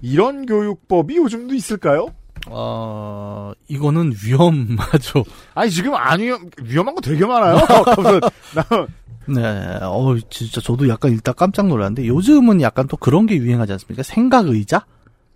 이런 0.00 0.46
교육법이 0.46 1.16
요즘도 1.16 1.54
있을까요? 1.54 2.08
어, 2.48 3.52
이거는 3.68 4.12
위험하죠. 4.24 5.24
아니 5.54 5.70
지금 5.70 5.94
안 5.94 6.20
위험 6.20 6.48
위험한 6.62 6.94
거 6.94 7.00
되게 7.00 7.26
많아요. 7.26 7.56
네, 9.26 9.78
어, 9.82 10.16
진짜 10.30 10.60
저도 10.60 10.88
약간 10.88 11.12
일단 11.12 11.34
깜짝 11.36 11.66
놀랐는데 11.66 12.06
요즘은 12.06 12.60
약간 12.60 12.86
또 12.86 12.96
그런 12.96 13.26
게 13.26 13.36
유행하지 13.36 13.72
않습니까? 13.72 14.02
생각 14.02 14.46
의자? 14.48 14.84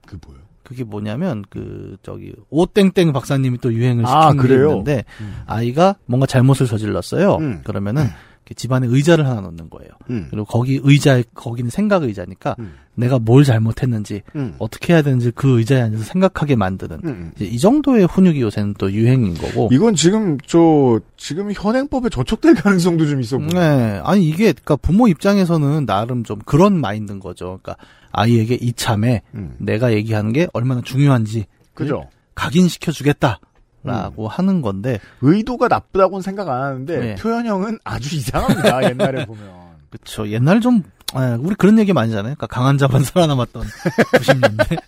그 0.07 0.19
뭐요? 0.27 0.38
그게 0.69 0.85
뭐냐면 0.85 1.43
그 1.49 1.97
저기 2.03 2.35
오땡땡 2.51 3.15
박사님이 3.15 3.57
또 3.63 3.73
유행을 3.73 4.05
아, 4.07 4.29
시킨 4.29 4.43
게 4.43 4.49
그래요? 4.49 4.69
있는데 4.69 5.05
음. 5.23 5.39
아이가 5.47 5.97
뭔가 6.05 6.27
잘못을 6.27 6.67
저질렀어요. 6.67 7.37
음. 7.37 7.61
그러면은 7.65 8.03
이렇게 8.45 8.55
집안에 8.55 8.87
의자를 8.87 9.27
하나 9.27 9.41
놓는 9.41 9.71
거예요. 9.71 9.91
음. 10.11 10.27
그리고 10.29 10.45
거기 10.45 10.79
의자에 10.83 11.25
거기는 11.33 11.71
생각 11.71 12.03
의자니까 12.03 12.57
음. 12.59 12.75
내가 12.97 13.19
뭘 13.19 13.45
잘못했는지 13.45 14.21
음. 14.37 14.57
어떻게 14.59 14.93
해야 14.93 15.01
되는지 15.01 15.33
그 15.35 15.59
의자에 15.59 15.81
앉아서 15.81 16.05
생각하게 16.05 16.57
만드는 16.57 17.01
음. 17.03 17.33
이제 17.37 17.47
이 17.47 17.59
정도의 17.59 18.05
훈육이 18.05 18.43
요새는 18.43 18.75
또 18.77 18.93
유행인 18.93 19.33
거고. 19.33 19.71
이건 19.73 19.95
지금 19.95 20.37
저 20.47 21.01
지금 21.17 21.51
현행법에 21.51 22.11
저촉될 22.11 22.57
가능성도 22.57 23.07
좀 23.07 23.23
있어 23.23 23.39
보여요. 23.39 23.51
네, 23.55 24.03
아니 24.05 24.29
이게 24.29 24.53
그러니까 24.53 24.77
부모 24.77 25.09
입장에서는 25.09 25.87
나름 25.87 26.25
좀 26.25 26.39
그런 26.45 26.79
마인드인 26.79 27.21
거죠. 27.21 27.59
그러니까 27.63 27.77
아이에게 28.19 28.57
이참에 28.57 29.23
음. 29.35 29.55
내가 29.59 29.93
얘기하는 29.93 30.33
게 30.33 30.49
얼마나 30.53 30.81
중요한지 30.81 31.47
그죠? 31.75 32.09
각인시켜 32.35 32.93
주겠다 32.93 33.39
라고 33.85 34.29
하는 34.29 34.61
건데 34.61 34.99
의도가 35.23 35.69
나쁘다고는 35.69 36.23
생각 36.23 36.49
안 36.49 36.63
하는데 36.63 36.99
네. 36.99 37.15
표현형은 37.15 37.79
아주 37.85 38.17
이상합니다. 38.17 38.83
옛날에 38.91 39.25
보면. 39.25 39.49
그쵸 39.91 40.29
옛날 40.29 40.61
좀 40.61 40.83
에, 41.17 41.35
우리 41.41 41.55
그런 41.55 41.79
얘기 41.79 41.93
많이 41.93 42.11
하잖아요. 42.11 42.35
그러니까 42.35 42.47
강한 42.49 42.77
자만 42.77 43.03
살아남았던 43.05 43.63
90년대 43.63 44.79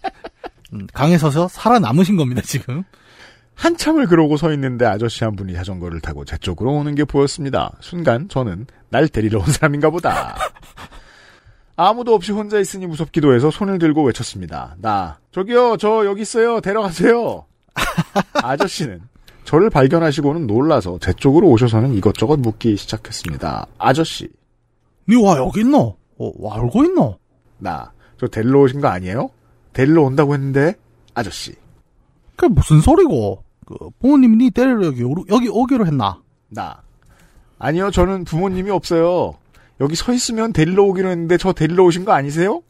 음, 0.75 0.87
강에 0.93 1.17
서서 1.17 1.49
살아남으신 1.49 2.17
겁니다 2.17 2.43
지금. 2.45 2.83
한참을 3.55 4.07
그러고 4.07 4.37
서 4.37 4.53
있는데 4.55 4.87
아저씨 4.87 5.23
한 5.25 5.37
분이 5.37 5.55
자전거를 5.55 6.01
타고 6.01 6.25
제 6.25 6.37
쪽으로 6.39 6.73
오는 6.73 6.95
게 6.95 7.05
보였습니다. 7.05 7.73
순간 7.81 8.29
저는 8.29 8.67
날 8.89 9.07
데리러 9.09 9.39
온 9.41 9.47
사람인가 9.47 9.91
보다. 9.91 10.35
아무도 11.89 12.15
없이 12.15 12.33
혼자 12.33 12.59
있으니 12.59 12.87
무섭기도 12.87 13.35
해서 13.35 13.51
손을 13.51 13.79
들고 13.79 14.05
외쳤습니다. 14.05 14.77
나 14.81 15.19
저기요 15.33 15.77
저 15.79 16.05
여기 16.05 16.23
있어요 16.23 16.61
데려가세요. 16.61 17.45
아저씨는 18.43 19.01
저를 19.45 19.71
발견하시고는 19.71 20.47
놀라서 20.47 20.99
제 21.01 21.13
쪽으로 21.13 21.49
오셔서는 21.49 21.95
이것저것 21.95 22.39
묻기 22.39 22.77
시작했습니다. 22.77 23.67
아저씨 23.79 24.29
니와 25.09 25.39
여기 25.39 25.61
있노? 25.61 25.97
어, 26.19 26.33
와 26.39 26.57
알고 26.57 26.85
있노? 26.85 27.19
나 27.59 27.93
저 28.21 28.27
데리러 28.27 28.61
오신 28.61 28.83
거 28.83 28.89
아니에요? 28.89 29.31
데리러 29.73 30.03
온다고 30.03 30.35
했는데 30.35 30.75
아저씨 31.15 31.55
그게 32.37 32.53
무슨 32.53 32.83
소리고? 32.83 33.43
그 33.65 33.77
부모님이 33.99 34.37
니 34.37 34.51
데리러 34.51 34.85
여기 34.85 35.03
여기 35.31 35.49
오기로 35.49 35.87
했나? 35.87 36.21
나. 36.49 36.83
아니요, 37.59 37.91
저는 37.91 38.25
부모님이 38.25 38.71
없어요. 38.71 39.35
여기 39.81 39.97
서 39.97 40.13
있으면 40.13 40.53
데리러 40.53 40.85
오기로 40.85 41.09
했는데 41.09 41.39
저 41.39 41.53
데리러 41.53 41.85
오신 41.85 42.05
거 42.05 42.13
아니세요? 42.13 42.63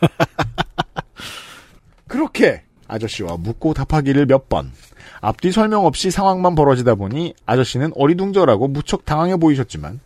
그렇게 2.08 2.62
아저씨와 2.88 3.36
묻고 3.36 3.74
답하기를 3.74 4.26
몇 4.26 4.48
번. 4.48 4.72
앞뒤 5.20 5.52
설명 5.52 5.86
없이 5.86 6.10
상황만 6.10 6.54
벌어지다 6.54 6.94
보니 6.94 7.34
아저씨는 7.46 7.92
어리둥절하고 7.94 8.68
무척 8.68 9.04
당황해 9.04 9.36
보이셨지만 9.36 10.00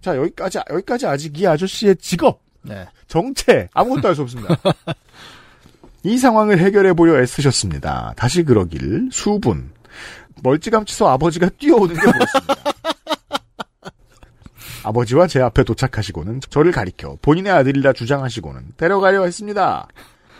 자, 0.00 0.16
여기까지, 0.16 0.58
여기까지 0.70 1.06
아직 1.06 1.38
이 1.38 1.46
아저씨의 1.46 1.96
직업, 1.96 2.40
네. 2.62 2.86
정체, 3.06 3.68
아무것도 3.74 4.08
알 4.08 4.14
수 4.14 4.22
없습니다. 4.22 4.56
이 6.02 6.16
상황을 6.16 6.58
해결해 6.58 6.94
보려 6.94 7.20
애쓰셨습니다. 7.20 8.14
다시 8.16 8.42
그러길 8.42 9.10
수분. 9.12 9.70
멀찌감치서 10.42 11.08
아버지가 11.08 11.50
뛰어오는 11.58 11.94
게 11.94 12.00
보였습니다. 12.00 12.54
아버지와 14.82 15.26
제 15.26 15.40
앞에 15.40 15.64
도착하시고는 15.64 16.40
저를 16.50 16.72
가리켜 16.72 17.16
본인의 17.22 17.52
아들이라 17.52 17.92
주장하시고는 17.92 18.72
데려가려 18.76 19.24
했습니다. 19.24 19.86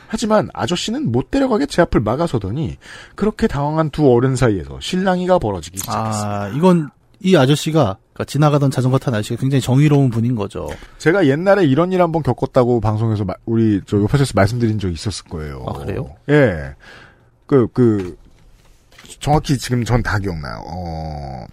하지만 0.09 0.49
아저씨는 0.55 1.13
못 1.13 1.31
데려가게 1.31 1.67
제 1.67 1.83
앞을 1.83 2.01
막아서더니 2.01 2.79
그렇게 3.15 3.47
당황한 3.47 3.91
두 3.91 4.11
어른 4.13 4.35
사이에서 4.37 4.79
실랑이가 4.81 5.39
벌어지기 5.39 5.79
시작했습니다. 5.79 6.43
아 6.43 6.49
이건 6.49 6.91
이 7.21 7.37
아저씨가 7.37 7.99
그러니까 8.13 8.25
지나가던 8.25 8.71
자전거 8.71 8.99
탄 8.99 9.15
아저씨가 9.15 9.41
굉장히 9.41 9.61
정의로운 9.61 10.11
분인 10.11 10.35
거죠. 10.35 10.69
제가 10.99 11.27
옛날에 11.27 11.65
이런 11.65 11.93
일 11.93 12.03
한번 12.03 12.23
겪었다고 12.23 12.81
방송에서 12.81 13.25
마- 13.25 13.35
우리 13.47 13.81
저 13.87 14.01
옆에서 14.03 14.25
말씀드린 14.35 14.79
적이 14.79 14.95
있었을 14.95 15.27
거예요. 15.27 15.65
아, 15.69 15.73
그래요? 15.75 16.11
예. 16.29 16.75
그, 17.47 17.69
그, 17.73 18.17
정확히 19.21 19.59
지금 19.59 19.85
전 19.85 20.03
다 20.03 20.19
기억나요. 20.19 20.63
어, 20.67 21.47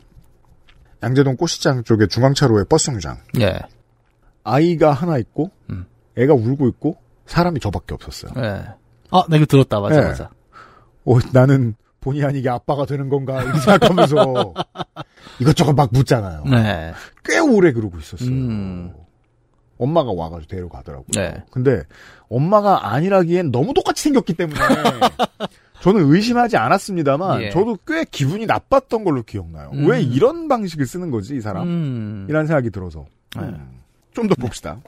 양재동 1.03 1.35
꽃시장 1.37 1.83
쪽에 1.83 2.07
중앙차로에 2.07 2.63
버스 2.69 2.85
정류장. 2.87 3.17
예. 3.41 3.59
아이가 4.43 4.91
하나 4.93 5.17
있고, 5.17 5.51
음. 5.69 5.85
애가 6.17 6.33
울고 6.33 6.67
있고, 6.69 6.97
사람이 7.25 7.59
저밖에 7.59 7.93
없었어요. 7.93 8.31
예. 8.37 8.65
아, 9.11 9.23
나 9.29 9.35
이거 9.37 9.45
들었다. 9.45 9.79
맞아, 9.79 9.99
네. 10.01 10.07
맞아. 10.07 10.29
어, 11.05 11.17
나는 11.33 11.75
본의 11.99 12.23
아니게 12.23 12.49
아빠가 12.49 12.85
되는 12.85 13.09
건가, 13.09 13.41
이렇게 13.43 13.59
생각하면서 13.59 14.53
이것저것 15.39 15.73
막 15.73 15.89
묻잖아요. 15.91 16.43
네. 16.45 16.93
꽤 17.23 17.39
오래 17.39 17.71
그러고 17.71 17.97
있었어요. 17.97 18.29
음. 18.29 18.93
엄마가 19.77 20.11
와가지고 20.11 20.49
데려가더라고요. 20.49 21.05
네. 21.13 21.43
근데 21.51 21.83
엄마가 22.29 22.91
아니라기엔 22.93 23.51
너무 23.51 23.73
똑같이 23.73 24.03
생겼기 24.03 24.33
때문에 24.33 24.59
저는 25.87 26.13
의심하지 26.13 26.57
않았습니다만 26.57 27.43
예. 27.43 27.49
저도 27.49 27.77
꽤 27.87 28.03
기분이 28.03 28.45
나빴던 28.45 29.05
걸로 29.05 29.23
기억나요. 29.23 29.71
음. 29.73 29.87
왜 29.87 30.01
이런 30.01 30.49
방식을 30.49 30.85
쓰는 30.85 31.11
거지 31.11 31.37
이 31.37 31.39
사람? 31.39 31.65
음. 31.65 32.27
이란 32.29 32.45
생각이 32.45 32.71
들어서 32.71 33.05
네. 33.39 33.53
좀더 34.13 34.35
봅시다. 34.35 34.81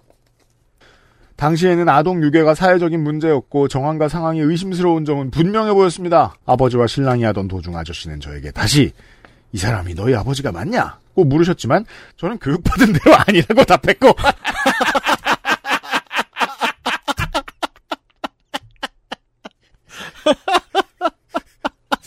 당시에는 1.37 1.87
아동 1.87 2.21
유괴가 2.21 2.53
사회적인 2.53 3.01
문제였고 3.01 3.69
정황과 3.69 4.09
상황이 4.09 4.41
의심스러운 4.41 5.05
점은 5.05 5.31
분명해 5.31 5.71
보였습니다. 5.71 6.35
아버지와 6.45 6.85
신랑이 6.85 7.23
하던 7.23 7.47
도중 7.47 7.77
아저씨는 7.77 8.19
저에게 8.19 8.51
다시 8.51 8.91
이 9.53 9.57
사람이 9.57 9.95
너희 9.95 10.13
아버지가 10.15 10.51
맞냐? 10.51 10.99
고 11.15 11.23
물으셨지만 11.23 11.85
저는 12.17 12.39
교육받은 12.39 12.91
대로 12.91 13.15
아니라고 13.25 13.63
답했고 13.63 14.13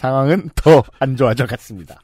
상황은 0.06 0.50
더 0.56 0.82
안 0.98 1.16
좋아져 1.16 1.46
갔습니다. 1.46 2.00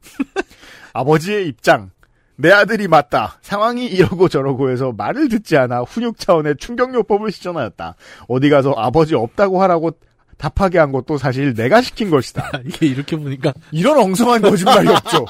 아버지의 0.92 1.48
입장. 1.48 1.90
내 2.36 2.52
아들이 2.52 2.86
맞다. 2.86 3.38
상황이 3.42 3.86
이러고 3.86 4.28
저러고 4.28 4.70
해서 4.70 4.92
말을 4.96 5.28
듣지 5.28 5.56
않아 5.56 5.80
훈육 5.80 6.16
차원의 6.18 6.56
충격요법을 6.58 7.32
시전하였다. 7.32 7.96
어디 8.28 8.50
가서 8.50 8.72
아버지 8.76 9.16
없다고 9.16 9.60
하라고 9.62 9.90
답하게 10.36 10.78
한 10.78 10.92
것도 10.92 11.18
사실 11.18 11.54
내가 11.54 11.82
시킨 11.82 12.10
것이다. 12.10 12.52
이게 12.64 12.86
이렇게 12.86 13.16
보니까 13.16 13.52
이런 13.72 13.98
엉성한 13.98 14.42
거짓말이 14.42 14.88
없죠. 14.88 15.26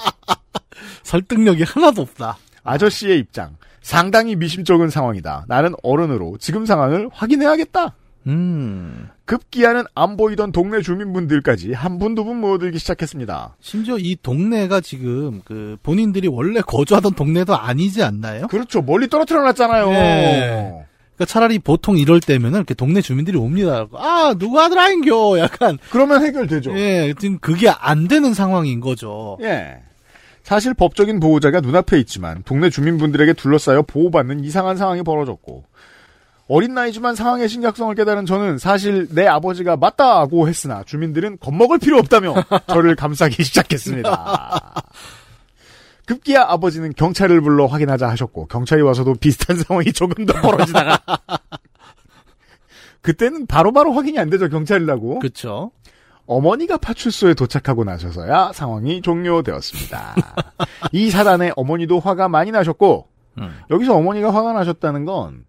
설득력이 1.05 1.63
하나도 1.63 2.03
없다. 2.03 2.37
아저씨의 2.65 3.19
입장. 3.19 3.57
상당히 3.81 4.37
미심쩍은 4.37 4.91
상황이다. 4.91 5.47
나는 5.49 5.73
어른으로 5.83 6.37
지금 6.39 6.67
상황을 6.67 7.09
확인해야겠다. 7.15 7.95
음. 8.29 9.09
급기야는 9.25 9.85
안 9.95 10.17
보이던 10.17 10.53
동네 10.53 10.81
주민분들까지 10.81 11.73
한 11.73 11.99
분두분 11.99 12.37
모여들기 12.41 12.79
시작했습니다. 12.79 13.57
심지어 13.61 13.97
이 13.99 14.17
동네가 14.23 14.81
지금 14.81 15.41
그 15.45 15.77
본인들이 15.83 16.29
원래 16.29 16.61
거주하던 16.61 17.15
동네도 17.15 17.57
아니지 17.57 18.03
않나요? 18.03 18.47
그렇죠. 18.49 18.83
멀리 18.83 19.09
떨어뜨려 19.09 19.43
놨잖아요. 19.43 19.91
네. 19.91 20.85
그러니까 21.17 21.25
차라리 21.27 21.59
보통 21.59 21.99
이럴 21.99 22.21
때면은 22.21 22.59
이렇게 22.59 22.75
동네 22.75 23.01
주민들이 23.01 23.37
옵니다. 23.37 23.87
아, 23.93 24.35
누구 24.39 24.61
아들 24.61 24.79
아인겨? 24.79 25.39
약간 25.41 25.77
그러면 25.91 26.25
해결되죠. 26.25 26.79
예, 26.79 27.13
지금 27.19 27.39
그게 27.41 27.69
안 27.69 28.07
되는 28.07 28.33
상황인 28.35 28.81
거죠. 28.81 29.37
예. 29.43 29.79
사실 30.45 30.73
법적인 30.75 31.21
보호자가 31.21 31.61
눈앞에 31.61 31.99
있지만 31.99 32.43
동네 32.45 32.71
주민분들에게 32.71 33.35
둘러싸여 33.35 33.83
보호받는 33.83 34.45
이상한 34.45 34.77
상황이 34.77 35.03
벌어졌고 35.03 35.65
어린 36.49 36.73
나이지만 36.73 37.15
상황의 37.15 37.49
심각성을 37.49 37.95
깨달은 37.95 38.25
저는 38.25 38.57
사실 38.57 39.07
내 39.11 39.27
아버지가 39.27 39.77
맞다고 39.77 40.49
했으나 40.49 40.83
주민들은 40.83 41.39
겁먹을 41.41 41.79
필요 41.79 41.99
없다며 41.99 42.35
저를 42.69 42.97
감싸기 42.97 43.45
시작했습니다. 43.45 44.75
급기야 46.07 46.47
아버지는 46.49 46.95
경찰을 46.97 47.43
불러 47.43 47.67
확인하자 47.67 48.09
하셨고 48.09 48.47
경찰이 48.47 48.81
와서도 48.81 49.15
비슷한 49.17 49.57
상황이 49.63 49.93
조금 49.93 50.25
더 50.25 50.33
벌어지다가 50.41 50.99
그때는 53.03 53.47
바로바로 53.47 53.93
확인이 53.93 54.19
안 54.19 54.31
되죠 54.31 54.49
경찰이라고 54.49 55.19
그렇죠. 55.19 55.71
어머니가 56.25 56.79
파출소에 56.79 57.35
도착하고 57.35 57.85
나셔서야 57.85 58.53
상황이 58.55 59.03
종료되었습니다. 59.03 60.15
이 60.93 61.11
사단에 61.11 61.53
어머니도 61.57 62.01
화가 62.01 62.29
많이 62.29 62.51
나셨고 62.51 63.09
음. 63.39 63.59
여기서 63.71 63.95
어머니가 63.95 64.33
화가 64.35 64.53
나셨다는 64.55 65.05
건 65.05 65.45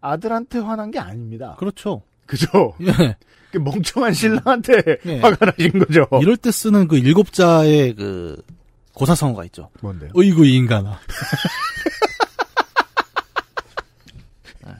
아들한테 0.00 0.58
화난 0.58 0.90
게 0.90 0.98
아닙니다. 0.98 1.56
그렇죠. 1.58 2.02
그죠? 2.26 2.74
예. 2.82 3.16
그 3.50 3.58
멍청한 3.58 4.12
신랑한테 4.14 4.82
예. 5.06 5.18
화가 5.22 5.46
나신 5.46 5.78
거죠. 5.78 6.06
이럴 6.22 6.36
때 6.36 6.50
쓰는 6.50 6.86
그 6.88 6.96
일곱 6.98 7.32
자의 7.32 7.94
그 7.94 8.40
고사성어가 8.94 9.44
있죠. 9.46 9.70
뭔데요? 9.80 10.10
어이구 10.14 10.46
이 10.46 10.54
인간아. 10.56 10.98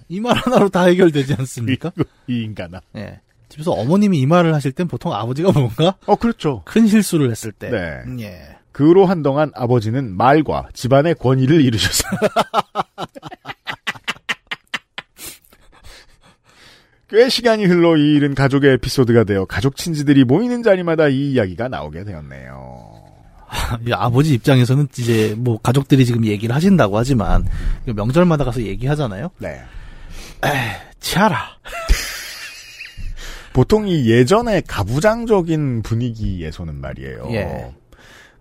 이 0.08 0.18
말 0.20 0.36
하나로 0.36 0.68
다 0.70 0.84
해결되지 0.86 1.34
않습니까? 1.38 1.92
이 2.26 2.42
인간아. 2.42 2.80
예. 2.96 3.20
집에서 3.48 3.70
어머님이 3.72 4.18
이 4.20 4.26
말을 4.26 4.54
하실 4.54 4.72
땐 4.72 4.88
보통 4.88 5.12
아버지가 5.12 5.52
뭔가 5.52 5.94
어 6.06 6.16
그렇죠. 6.16 6.62
큰 6.64 6.86
실수를 6.88 7.30
했을 7.30 7.52
때. 7.52 7.70
네. 7.70 8.00
음, 8.06 8.20
예. 8.20 8.56
그로 8.72 9.06
한동안 9.06 9.50
아버지는 9.54 10.16
말과 10.16 10.68
집안의 10.74 11.14
권위를 11.16 11.60
이루셨습니 11.64 12.18
다. 12.34 12.62
꽤 17.10 17.28
시간이 17.28 17.64
흘러 17.66 17.96
이 17.96 18.14
일은 18.14 18.34
가족의 18.34 18.74
에피소드가 18.74 19.24
되어 19.24 19.44
가족 19.44 19.76
친지들이 19.76 20.24
모이는 20.24 20.62
자리마다 20.62 21.08
이 21.08 21.32
이야기가 21.32 21.68
나오게 21.68 22.04
되었네요. 22.04 23.00
이 23.86 23.92
아버지 23.92 24.32
입장에서는 24.34 24.88
이제 24.96 25.34
뭐 25.36 25.58
가족들이 25.58 26.06
지금 26.06 26.24
얘기를 26.24 26.54
하신다고 26.54 26.96
하지만 26.96 27.44
명절마다 27.84 28.44
가서 28.44 28.62
얘기하잖아요. 28.62 29.30
네. 29.38 29.60
치아라. 31.00 31.36
보통 33.52 33.88
이 33.88 34.08
예전의 34.08 34.62
가부장적인 34.68 35.82
분위기에서는 35.82 36.74
말이에요. 36.76 37.28
예. 37.32 37.74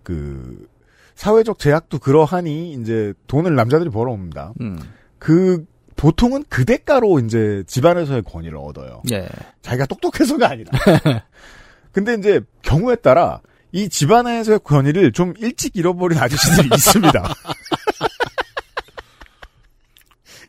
그 0.04 0.68
사회적 1.16 1.58
제약도 1.58 1.98
그러하니 1.98 2.74
이제 2.74 3.12
돈을 3.26 3.56
남자들이 3.56 3.90
벌어옵니다. 3.90 4.54
음. 4.60 4.78
그 5.18 5.66
보통은 6.00 6.44
그 6.48 6.64
대가로 6.64 7.18
이제 7.18 7.62
집안에서의 7.66 8.22
권위를 8.22 8.56
얻어요. 8.56 9.02
예. 9.12 9.28
자기가 9.60 9.84
똑똑해서가 9.84 10.48
아니라. 10.48 10.70
근데 11.92 12.14
이제 12.14 12.40
경우에 12.62 12.96
따라 12.96 13.42
이 13.70 13.90
집안에서의 13.90 14.60
권위를 14.64 15.12
좀 15.12 15.34
일찍 15.36 15.76
잃어버린 15.76 16.18
아저씨들이 16.18 16.70
있습니다. 16.72 17.34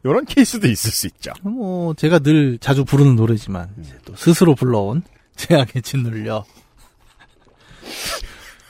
이런 0.06 0.24
케이스도 0.24 0.70
있을 0.70 0.90
수 0.90 1.08
있죠. 1.08 1.34
뭐 1.42 1.94
제가 1.96 2.20
늘 2.20 2.58
자주 2.58 2.86
부르는 2.86 3.18
노래지만 3.18 3.76
이제 3.82 3.94
또 4.06 4.16
스스로 4.16 4.56
불러온 4.56 5.04
제약에 5.36 5.82
짓눌려. 5.82 6.46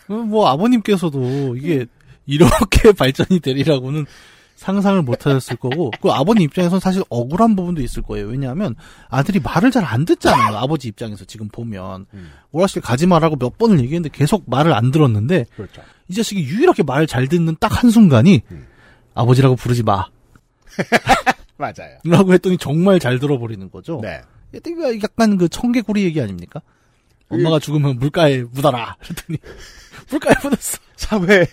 어, 0.08 0.14
뭐 0.14 0.48
아버님께서도 0.48 1.58
이게 1.58 1.86
이렇게 2.26 2.92
발전이 2.98 3.40
되리라고는 3.40 4.08
상상을 4.62 5.02
못 5.02 5.26
하셨을 5.26 5.56
거고 5.56 5.90
그 6.04 6.12
아버님 6.12 6.44
입장에서는 6.44 6.80
사실 6.80 7.02
억울한 7.10 7.56
부분도 7.56 7.82
있을 7.82 8.04
거예요. 8.04 8.28
왜냐하면 8.28 8.76
아들이 9.10 9.40
말을 9.40 9.72
잘 9.72 9.82
안 9.84 10.06
듣잖아요. 10.06 10.56
아버지 10.56 10.88
입장에서 10.88 11.26
지금 11.26 11.48
보면 11.50 12.06
오라실 12.52 12.84
가지 12.84 13.08
말라고 13.08 13.38
몇 13.38 13.58
번을 13.58 13.80
얘기했는데 13.80 14.16
계속 14.16 14.44
말을 14.48 14.72
안 14.74 14.92
들었는데 14.92 15.48
그렇죠. 15.56 15.82
이 16.08 16.14
자식이 16.14 16.44
유일하게 16.44 16.84
말잘 16.84 17.28
듣는 17.28 17.56
딱 17.60 17.72
한 17.82 17.90
순간이 17.90 18.44
음. 18.52 18.68
아버지라고 19.16 19.56
부르지 19.56 19.82
마. 19.82 20.06
맞아요. 21.58 21.98
라고 22.06 22.32
했더니 22.34 22.58
정말 22.60 23.00
잘 23.00 23.18
들어버리는 23.18 23.70
거죠. 23.72 24.00
네. 24.04 24.22
약간 25.02 25.38
그 25.38 25.50
청개구리 25.50 26.04
얘기 26.04 26.22
아닙니까? 26.22 26.62
엄마가 27.30 27.58
죽으면 27.58 27.98
물가에 27.98 28.44
묻어라. 28.44 28.96
그랬더니 29.02 29.40
물가에 30.12 30.36
묻었어. 30.44 30.78
사회 30.98 31.48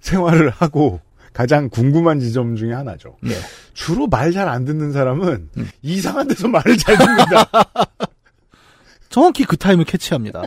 생활을 0.00 0.48
하고 0.50 1.00
가장 1.34 1.68
궁금한 1.68 2.20
지점 2.20 2.56
중에 2.56 2.72
하나죠. 2.72 3.18
네. 3.20 3.34
주로 3.74 4.06
말 4.06 4.32
잘 4.32 4.48
안 4.48 4.64
듣는 4.64 4.92
사람은 4.92 5.50
이상한 5.82 6.26
데서 6.28 6.48
말을 6.48 6.78
잘 6.78 6.96
듣는다. 6.96 7.50
정확히 9.10 9.44
그 9.44 9.56
타임을 9.56 9.84
캐치합니다. 9.84 10.42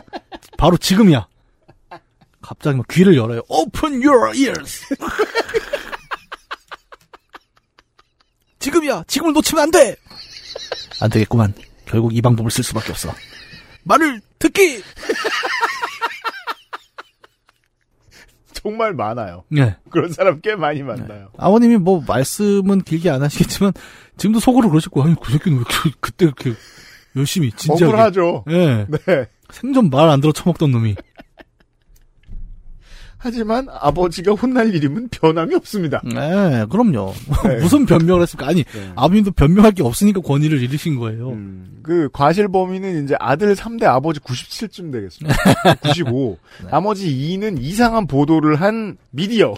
바로 0.56 0.76
지금이야. 0.76 1.26
갑자기 2.42 2.76
막 2.78 2.86
귀를 2.88 3.16
열어요. 3.16 3.42
Open 3.48 4.02
your 4.04 4.36
ears. 4.36 4.82
지금이야. 8.58 9.04
지금을 9.06 9.32
놓치면 9.34 9.62
안 9.64 9.70
돼. 9.70 9.94
안 11.00 11.10
되겠구만. 11.10 11.54
결국 11.86 12.14
이 12.16 12.20
방법을 12.20 12.50
쓸 12.50 12.64
수밖에 12.64 12.90
없어. 12.90 13.14
말을 13.84 14.20
듣기. 14.38 14.82
정말 18.68 18.92
많아요. 18.92 19.44
네. 19.48 19.76
그런 19.90 20.12
사람 20.12 20.40
꽤 20.42 20.54
많이 20.54 20.82
만나요. 20.82 21.28
아버님이 21.38 21.78
뭐 21.78 22.02
말씀은 22.06 22.82
길게 22.82 23.08
안 23.08 23.22
하시겠지만 23.22 23.72
지금도 24.18 24.40
속으로 24.40 24.68
거예요. 24.90 25.08
아니 25.08 25.16
그 25.20 25.32
새끼는 25.32 25.58
왜 25.58 25.64
이렇게 25.66 25.96
그때 26.00 26.26
그렇게 26.26 26.52
열심히 27.16 27.50
진지하게. 27.52 27.84
억울하죠. 27.86 28.44
예. 28.50 28.86
네. 29.06 29.26
생전 29.50 29.88
말 29.88 30.10
안 30.10 30.20
들어 30.20 30.32
처먹던 30.32 30.70
놈이. 30.70 30.96
하지만 33.20 33.66
아버지가 33.70 34.32
혼날 34.32 34.72
일이면 34.74 35.08
변함이 35.10 35.54
없습니다. 35.56 36.00
네, 36.04 36.64
그럼요. 36.70 37.12
네. 37.44 37.56
무슨 37.60 37.84
변명을 37.84 38.22
했을까? 38.22 38.46
아니, 38.48 38.62
네. 38.64 38.92
아버님도 38.94 39.32
변명할 39.32 39.72
게 39.72 39.82
없으니까 39.82 40.20
권위를 40.20 40.62
잃으신 40.62 40.96
거예요. 40.96 41.30
음, 41.30 41.80
그 41.82 42.08
과실 42.12 42.46
범위는 42.48 43.04
이제 43.04 43.16
아들 43.18 43.54
3대 43.56 43.84
아버지 43.84 44.20
97쯤 44.20 44.92
되겠습니다. 44.92 45.36
95. 45.82 46.38
나머지 46.70 47.08
2는 47.10 47.60
이상한 47.60 48.06
보도를 48.06 48.56
한 48.60 48.96
미디어. 49.10 49.54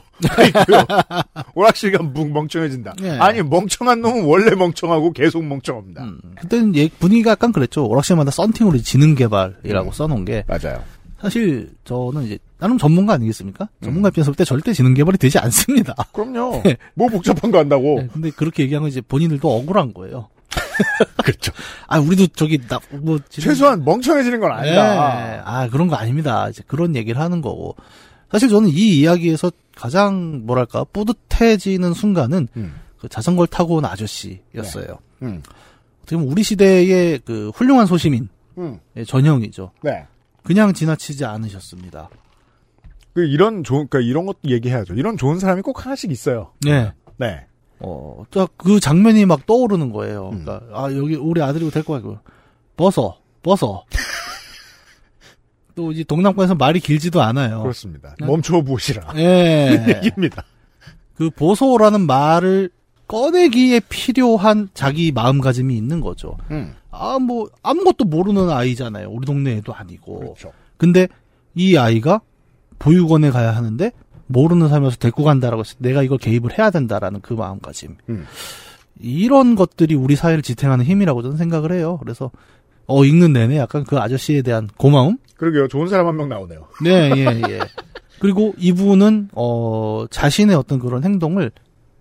뭉- 2.15 2.33
멍청해진다. 2.33 2.95
네. 3.01 3.19
아니 3.19 3.43
멍청한 3.43 4.01
놈은 4.01 4.25
원래 4.25 4.55
멍청하고 4.55 5.13
계속 5.13 5.45
멍청합니다. 5.45 6.03
음, 6.05 6.19
그때는 6.41 6.77
얘- 6.77 6.89
분위기가 6.99 7.33
약간 7.33 7.53
그랬죠. 7.53 7.87
오락실마다 7.87 8.31
썬팅으로 8.31 8.79
지능 8.79 9.15
개발이라고 9.15 9.91
음. 9.91 9.93
써놓은 9.93 10.25
게 10.25 10.45
맞아요. 10.47 10.83
사실 11.21 11.71
저는 11.85 12.25
이제 12.25 12.39
나름 12.59 12.79
전문가 12.79 13.15
아니겠습니까? 13.15 13.69
음. 13.81 13.85
전문가 13.85 14.09
입장에서 14.09 14.31
볼 14.31 14.37
때 14.37 14.45
절대 14.45 14.73
지능 14.73 14.95
개발이 14.95 15.19
되지 15.19 15.39
않습니다. 15.39 15.95
그럼요. 16.13 16.63
네. 16.65 16.77
뭐 16.95 17.09
복잡한 17.09 17.51
거 17.51 17.59
한다고. 17.59 18.01
네, 18.01 18.09
근데 18.13 18.31
그렇게 18.31 18.63
얘기한 18.63 18.83
건 18.83 18.91
이제 18.91 19.01
본인들도 19.01 19.49
억울한 19.49 19.93
거예요. 19.95 20.29
그렇죠. 21.23 21.53
아, 21.87 21.99
우리도 22.01 22.29
저기 22.29 22.59
나뭐 22.69 23.19
최소한 23.29 23.85
멍청해지는 23.85 24.41
건 24.41 24.51
아니다. 24.53 25.15
네. 25.37 25.41
아, 25.45 25.69
그런 25.69 25.89
거 25.89 25.97
아닙니다. 25.97 26.49
이제 26.49 26.63
그런 26.67 26.97
얘기를 26.97 27.21
하는 27.21 27.41
거고. 27.43 27.77
사실 28.33 28.49
저는 28.49 28.69
이 28.69 29.01
이야기에서 29.01 29.51
가장 29.77 30.43
뭐랄까 30.47 30.85
뿌듯해지는 30.85 31.93
순간은 31.95 32.49
음. 32.57 32.75
그 32.99 33.09
자전거를 33.09 33.49
타고 33.49 33.77
온 33.77 33.85
아저씨였어요. 33.85 34.99
음. 35.23 35.43
어떻게 36.03 36.17
보면 36.17 36.31
우리 36.31 36.43
시대의 36.43 37.21
그 37.25 37.51
훌륭한 37.55 37.87
소시민의 37.87 38.29
음. 38.59 38.79
전형이죠. 39.07 39.73
네. 39.83 40.07
그냥 40.43 40.73
지나치지 40.73 41.25
않으셨습니다. 41.25 42.09
그 43.15 43.25
이런 43.25 43.65
좋은 43.65 43.89
그러니까 43.89 44.01
이런 44.09 44.27
것도 44.27 44.39
얘기해야죠. 44.45 44.95
이런 44.95 45.17
좋은 45.17 45.39
사람이 45.39 45.63
꼭 45.63 45.85
하나씩 45.85 46.11
있어요. 46.11 46.53
네. 46.65 46.93
네. 47.17 47.47
어, 47.81 48.25
딱그 48.31 48.81
장면이 48.81 49.27
막 49.27 49.47
떠오르는 49.47 49.93
거예요. 49.93 50.31
음. 50.33 50.45
그러니까 50.45 50.67
아 50.73 50.95
여기 50.95 51.17
우리 51.17 51.43
아들이고 51.43 51.71
될 51.71 51.83
거야. 51.83 52.01
그 52.01 52.19
벗어, 52.77 53.19
벗어. 53.43 53.85
또 55.75 55.93
이제 55.93 56.05
동남권에서 56.05 56.55
말이 56.55 56.79
길지도 56.81 57.23
않아요. 57.23 57.63
그렇습니다. 57.63 58.15
네. 58.21 58.27
멈춰 58.27 58.61
보시라. 58.63 59.13
예. 59.17 59.95
얘기입니다. 59.97 60.45
그 61.15 61.31
보소라는 61.31 62.03
말을 62.07 62.71
꺼내기에 63.11 63.81
필요한 63.89 64.69
자기 64.73 65.11
마음가짐이 65.11 65.77
있는 65.77 66.01
거죠. 66.01 66.37
음. 66.53 66.75
아, 66.93 67.19
뭐, 67.19 67.49
아무것도 67.63 68.05
모르는 68.05 68.49
아이잖아요. 68.51 69.09
우리 69.11 69.27
동네 69.27 69.57
애도 69.57 69.75
아니고. 69.75 70.21
그렇죠. 70.21 70.53
근데 70.77 71.09
이 71.57 71.77
아이가 71.77 72.21
보육원에 72.79 73.31
가야 73.31 73.51
하는데 73.57 73.91
모르는 74.29 74.69
사람이어서 74.69 74.97
데리고 74.99 75.25
간다라고 75.25 75.63
해서 75.63 75.75
내가 75.79 76.05
이걸 76.05 76.19
개입을 76.19 76.57
해야 76.57 76.71
된다라는 76.71 77.21
그 77.21 77.35
마음가짐. 77.35 77.97
음. 78.11 78.27
이런 79.01 79.57
것들이 79.57 79.97
우리 79.97 80.15
사회를 80.15 80.43
지탱하는 80.43 80.85
힘이라고 80.85 81.23
저는 81.23 81.37
생각을 81.37 81.73
해요. 81.73 81.99
그래서 82.01 82.31
어 82.87 83.05
읽는 83.05 83.33
내내 83.33 83.57
약간 83.59 83.83
그 83.83 83.99
아저씨에 83.99 84.43
대한 84.43 84.69
고마움? 84.77 85.19
그러게요. 85.37 85.67
좋은 85.67 85.89
사람 85.89 86.07
한 86.07 86.17
명 86.17 86.29
나오네요. 86.29 86.67
네, 86.85 87.11
예, 87.17 87.25
예. 87.51 87.61
그리고 88.21 88.55
이분은 88.59 89.31
어 89.33 90.05
자신의 90.11 90.55
어떤 90.55 90.79
그런 90.79 91.03
행동을 91.03 91.51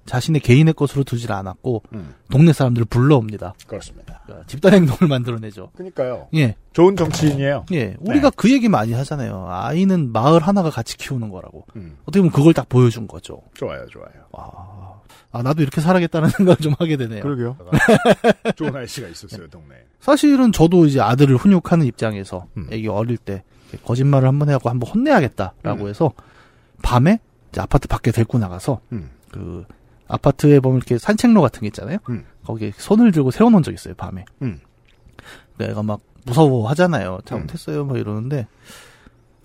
자신의 0.09 0.41
개인의 0.41 0.73
것으로 0.73 1.03
두질 1.03 1.31
않았고 1.31 1.83
음. 1.93 2.15
동네 2.31 2.51
사람들을 2.51 2.85
불러옵니다. 2.85 3.53
그렇습니다. 3.67 4.21
그러니까 4.25 4.47
집단 4.47 4.73
행동을 4.73 5.07
만들어내죠. 5.07 5.69
그러니까요. 5.75 6.27
예, 6.33 6.55
좋은 6.73 6.95
정치인이에요. 6.95 7.65
예. 7.73 7.95
우리가 7.99 8.31
그 8.31 8.51
얘기 8.51 8.67
많이 8.69 8.93
하잖아요. 8.93 9.45
아이는 9.49 10.11
마을 10.11 10.41
하나가 10.41 10.71
같이 10.71 10.97
키우는 10.97 11.29
거라고. 11.29 11.65
음. 11.75 11.97
어떻게 12.03 12.21
보면 12.21 12.31
그걸 12.31 12.53
딱 12.55 12.67
보여준 12.67 13.07
거죠. 13.07 13.41
좋아요, 13.53 13.85
좋아요. 13.87 14.07
아, 14.35 14.99
아, 15.31 15.43
나도 15.43 15.61
이렇게 15.61 15.79
살아야겠다는 15.79 16.29
생각을 16.35 16.57
좀 16.57 16.73
하게 16.79 16.97
되네요. 16.97 17.21
그러게요. 17.21 17.57
좋은 18.57 18.75
아저씨가 18.75 19.07
있었어요, 19.09 19.47
동네에. 19.47 19.77
사실은 19.99 20.51
저도 20.51 20.85
이제 20.87 20.99
아들을 21.01 21.35
훈육하는 21.37 21.85
입장에서 21.85 22.47
음. 22.57 22.67
애기 22.71 22.87
어릴 22.87 23.17
때 23.17 23.43
거짓말을 23.85 24.27
한 24.27 24.39
번 24.39 24.49
해갖고 24.49 24.69
한 24.69 24.79
번 24.79 24.89
혼내야겠다라고 24.89 25.83
음. 25.83 25.87
해서 25.89 26.11
밤에 26.81 27.19
이제 27.51 27.61
아파트 27.61 27.87
밖에 27.87 28.11
데리고 28.11 28.39
나가서 28.39 28.79
음. 28.91 29.11
그 29.31 29.65
아파트에 30.09 30.59
보면 30.59 30.77
이렇게 30.77 30.97
산책로 30.97 31.41
같은 31.41 31.61
게 31.61 31.67
있잖아요. 31.67 31.99
음. 32.09 32.25
거기에 32.45 32.73
손을 32.75 33.11
들고 33.11 33.31
세워놓은 33.31 33.63
적 33.63 33.73
있어요 33.73 33.93
밤에. 33.93 34.25
음. 34.41 34.59
내가 35.57 35.83
막 35.83 36.01
무서워하잖아요. 36.25 37.19
잘못했어요, 37.25 37.85
뭐 37.85 37.97
이러는데 37.97 38.47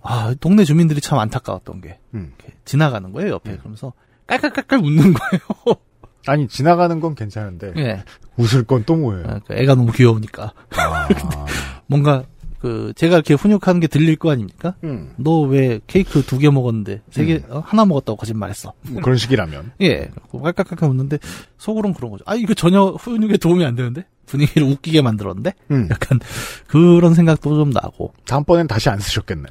아 0.02 0.34
동네 0.40 0.64
주민들이 0.64 1.00
참 1.00 1.18
안타까웠던 1.18 1.80
게 1.80 1.98
음. 2.14 2.34
지나가는 2.64 3.10
거예요 3.12 3.32
옆에 3.34 3.52
음. 3.52 3.58
그러면서 3.58 3.92
깔깔깔깔 4.26 4.80
웃는 4.80 5.12
거예요. 5.14 5.40
아니, 6.26 6.48
지나가는 6.48 7.00
건 7.00 7.14
괜찮은데, 7.14 7.74
예. 7.76 8.02
웃을 8.38 8.64
건 8.64 8.82
또 8.86 8.96
뭐예요? 8.96 9.26
아, 9.28 9.40
그 9.46 9.52
애가 9.52 9.74
너무 9.74 9.92
귀여우니까 9.92 10.54
아, 10.74 11.08
뭔가 11.86 12.24
그 12.64 12.94
제가 12.96 13.16
이렇게 13.16 13.34
훈육하는 13.34 13.78
게 13.78 13.86
들릴 13.88 14.16
거 14.16 14.30
아닙니까? 14.30 14.74
음, 14.84 15.12
너왜 15.18 15.80
케이크 15.86 16.22
두 16.22 16.38
개 16.38 16.48
먹었는데 16.48 17.02
세개 17.10 17.42
어, 17.50 17.62
하나 17.66 17.84
먹었다고 17.84 18.16
거짓말했어. 18.16 18.72
뭐 18.88 19.02
그런 19.02 19.18
식이라면. 19.18 19.72
예, 19.82 20.08
깔깍깔깍 20.32 20.88
웃는데 20.88 21.18
속으로는 21.58 21.94
그런 21.94 22.10
거죠. 22.10 22.24
아 22.26 22.34
이거 22.36 22.54
전혀 22.54 22.84
훈육에 22.86 23.36
도움이 23.36 23.62
안 23.66 23.74
되는데 23.74 24.06
분위기를 24.24 24.66
웃기게 24.66 25.02
만들었는데 25.02 25.52
음, 25.72 25.88
약간 25.90 26.18
그런 26.66 27.12
생각도 27.12 27.54
좀 27.54 27.68
나고. 27.68 28.14
다음번엔 28.24 28.66
다시 28.66 28.88
안 28.88 28.98
쓰셨겠네요. 28.98 29.46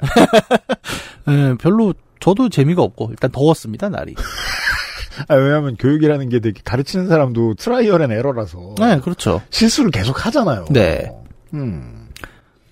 예, 1.30 1.54
별로 1.60 1.94
저도 2.18 2.48
재미가 2.48 2.82
없고 2.82 3.10
일단 3.10 3.30
더웠습니다 3.30 3.88
날이. 3.90 4.16
아, 5.28 5.34
왜냐하면 5.36 5.76
교육이라는 5.76 6.28
게 6.30 6.40
되게 6.40 6.60
가르치는 6.64 7.06
사람도 7.06 7.54
trial 7.54 8.02
and 8.02 8.10
error라서 8.10 8.74
네, 8.80 8.98
그렇죠. 8.98 9.40
실수를 9.50 9.92
계속 9.92 10.26
하잖아요. 10.26 10.64
네. 10.70 11.08
음, 11.52 12.03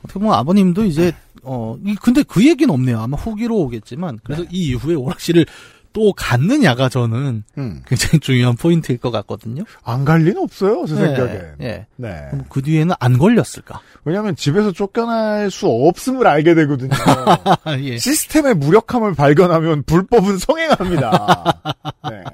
어떻게 0.05 0.19
보면 0.21 0.35
아버님도 0.35 0.85
이제 0.85 1.13
어 1.43 1.77
이- 1.85 1.95
근데 1.97 2.23
그 2.23 2.47
얘기는 2.47 2.73
없네요. 2.73 3.01
아마 3.01 3.17
후기로 3.17 3.57
오겠지만 3.57 4.19
그래서 4.25 4.43
이 4.51 4.69
이후에 4.69 4.95
오락실을 4.95 5.47
또 5.95 6.13
갔느냐가 6.15 6.89
저는 6.89 7.45
음. 7.59 7.83
굉장히 7.87 8.19
중요한 8.21 8.57
포인트일 8.57 8.99
것 8.99 9.11
같거든요. 9.11 9.63
안 9.85 10.07
갈 10.07 10.21
리는 10.23 10.39
없어요, 10.43 10.87
제 10.87 10.97
생각엔. 10.97 11.57
예. 11.61 11.87
네. 11.97 12.27
그럼 12.31 12.47
그 12.49 12.63
뒤에는 12.63 12.95
안 12.99 13.19
걸렸을까? 13.19 13.79
왜냐하면 14.05 14.35
집에서 14.35 14.73
쫓겨날 14.73 15.51
수 15.51 15.67
없음을 15.67 16.27
알게 16.27 16.55
되거든요. 16.55 16.93
아, 16.95 17.77
예. 17.79 17.99
시스템의 17.99 18.55
무력함을 18.55 19.13
발견하면 19.15 19.83
불법은 19.83 20.39
성행합니다. 20.39 21.63
네. 22.11 22.25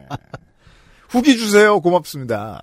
후기 1.09 1.37
주세요. 1.37 1.81
고맙습니다. 1.81 2.63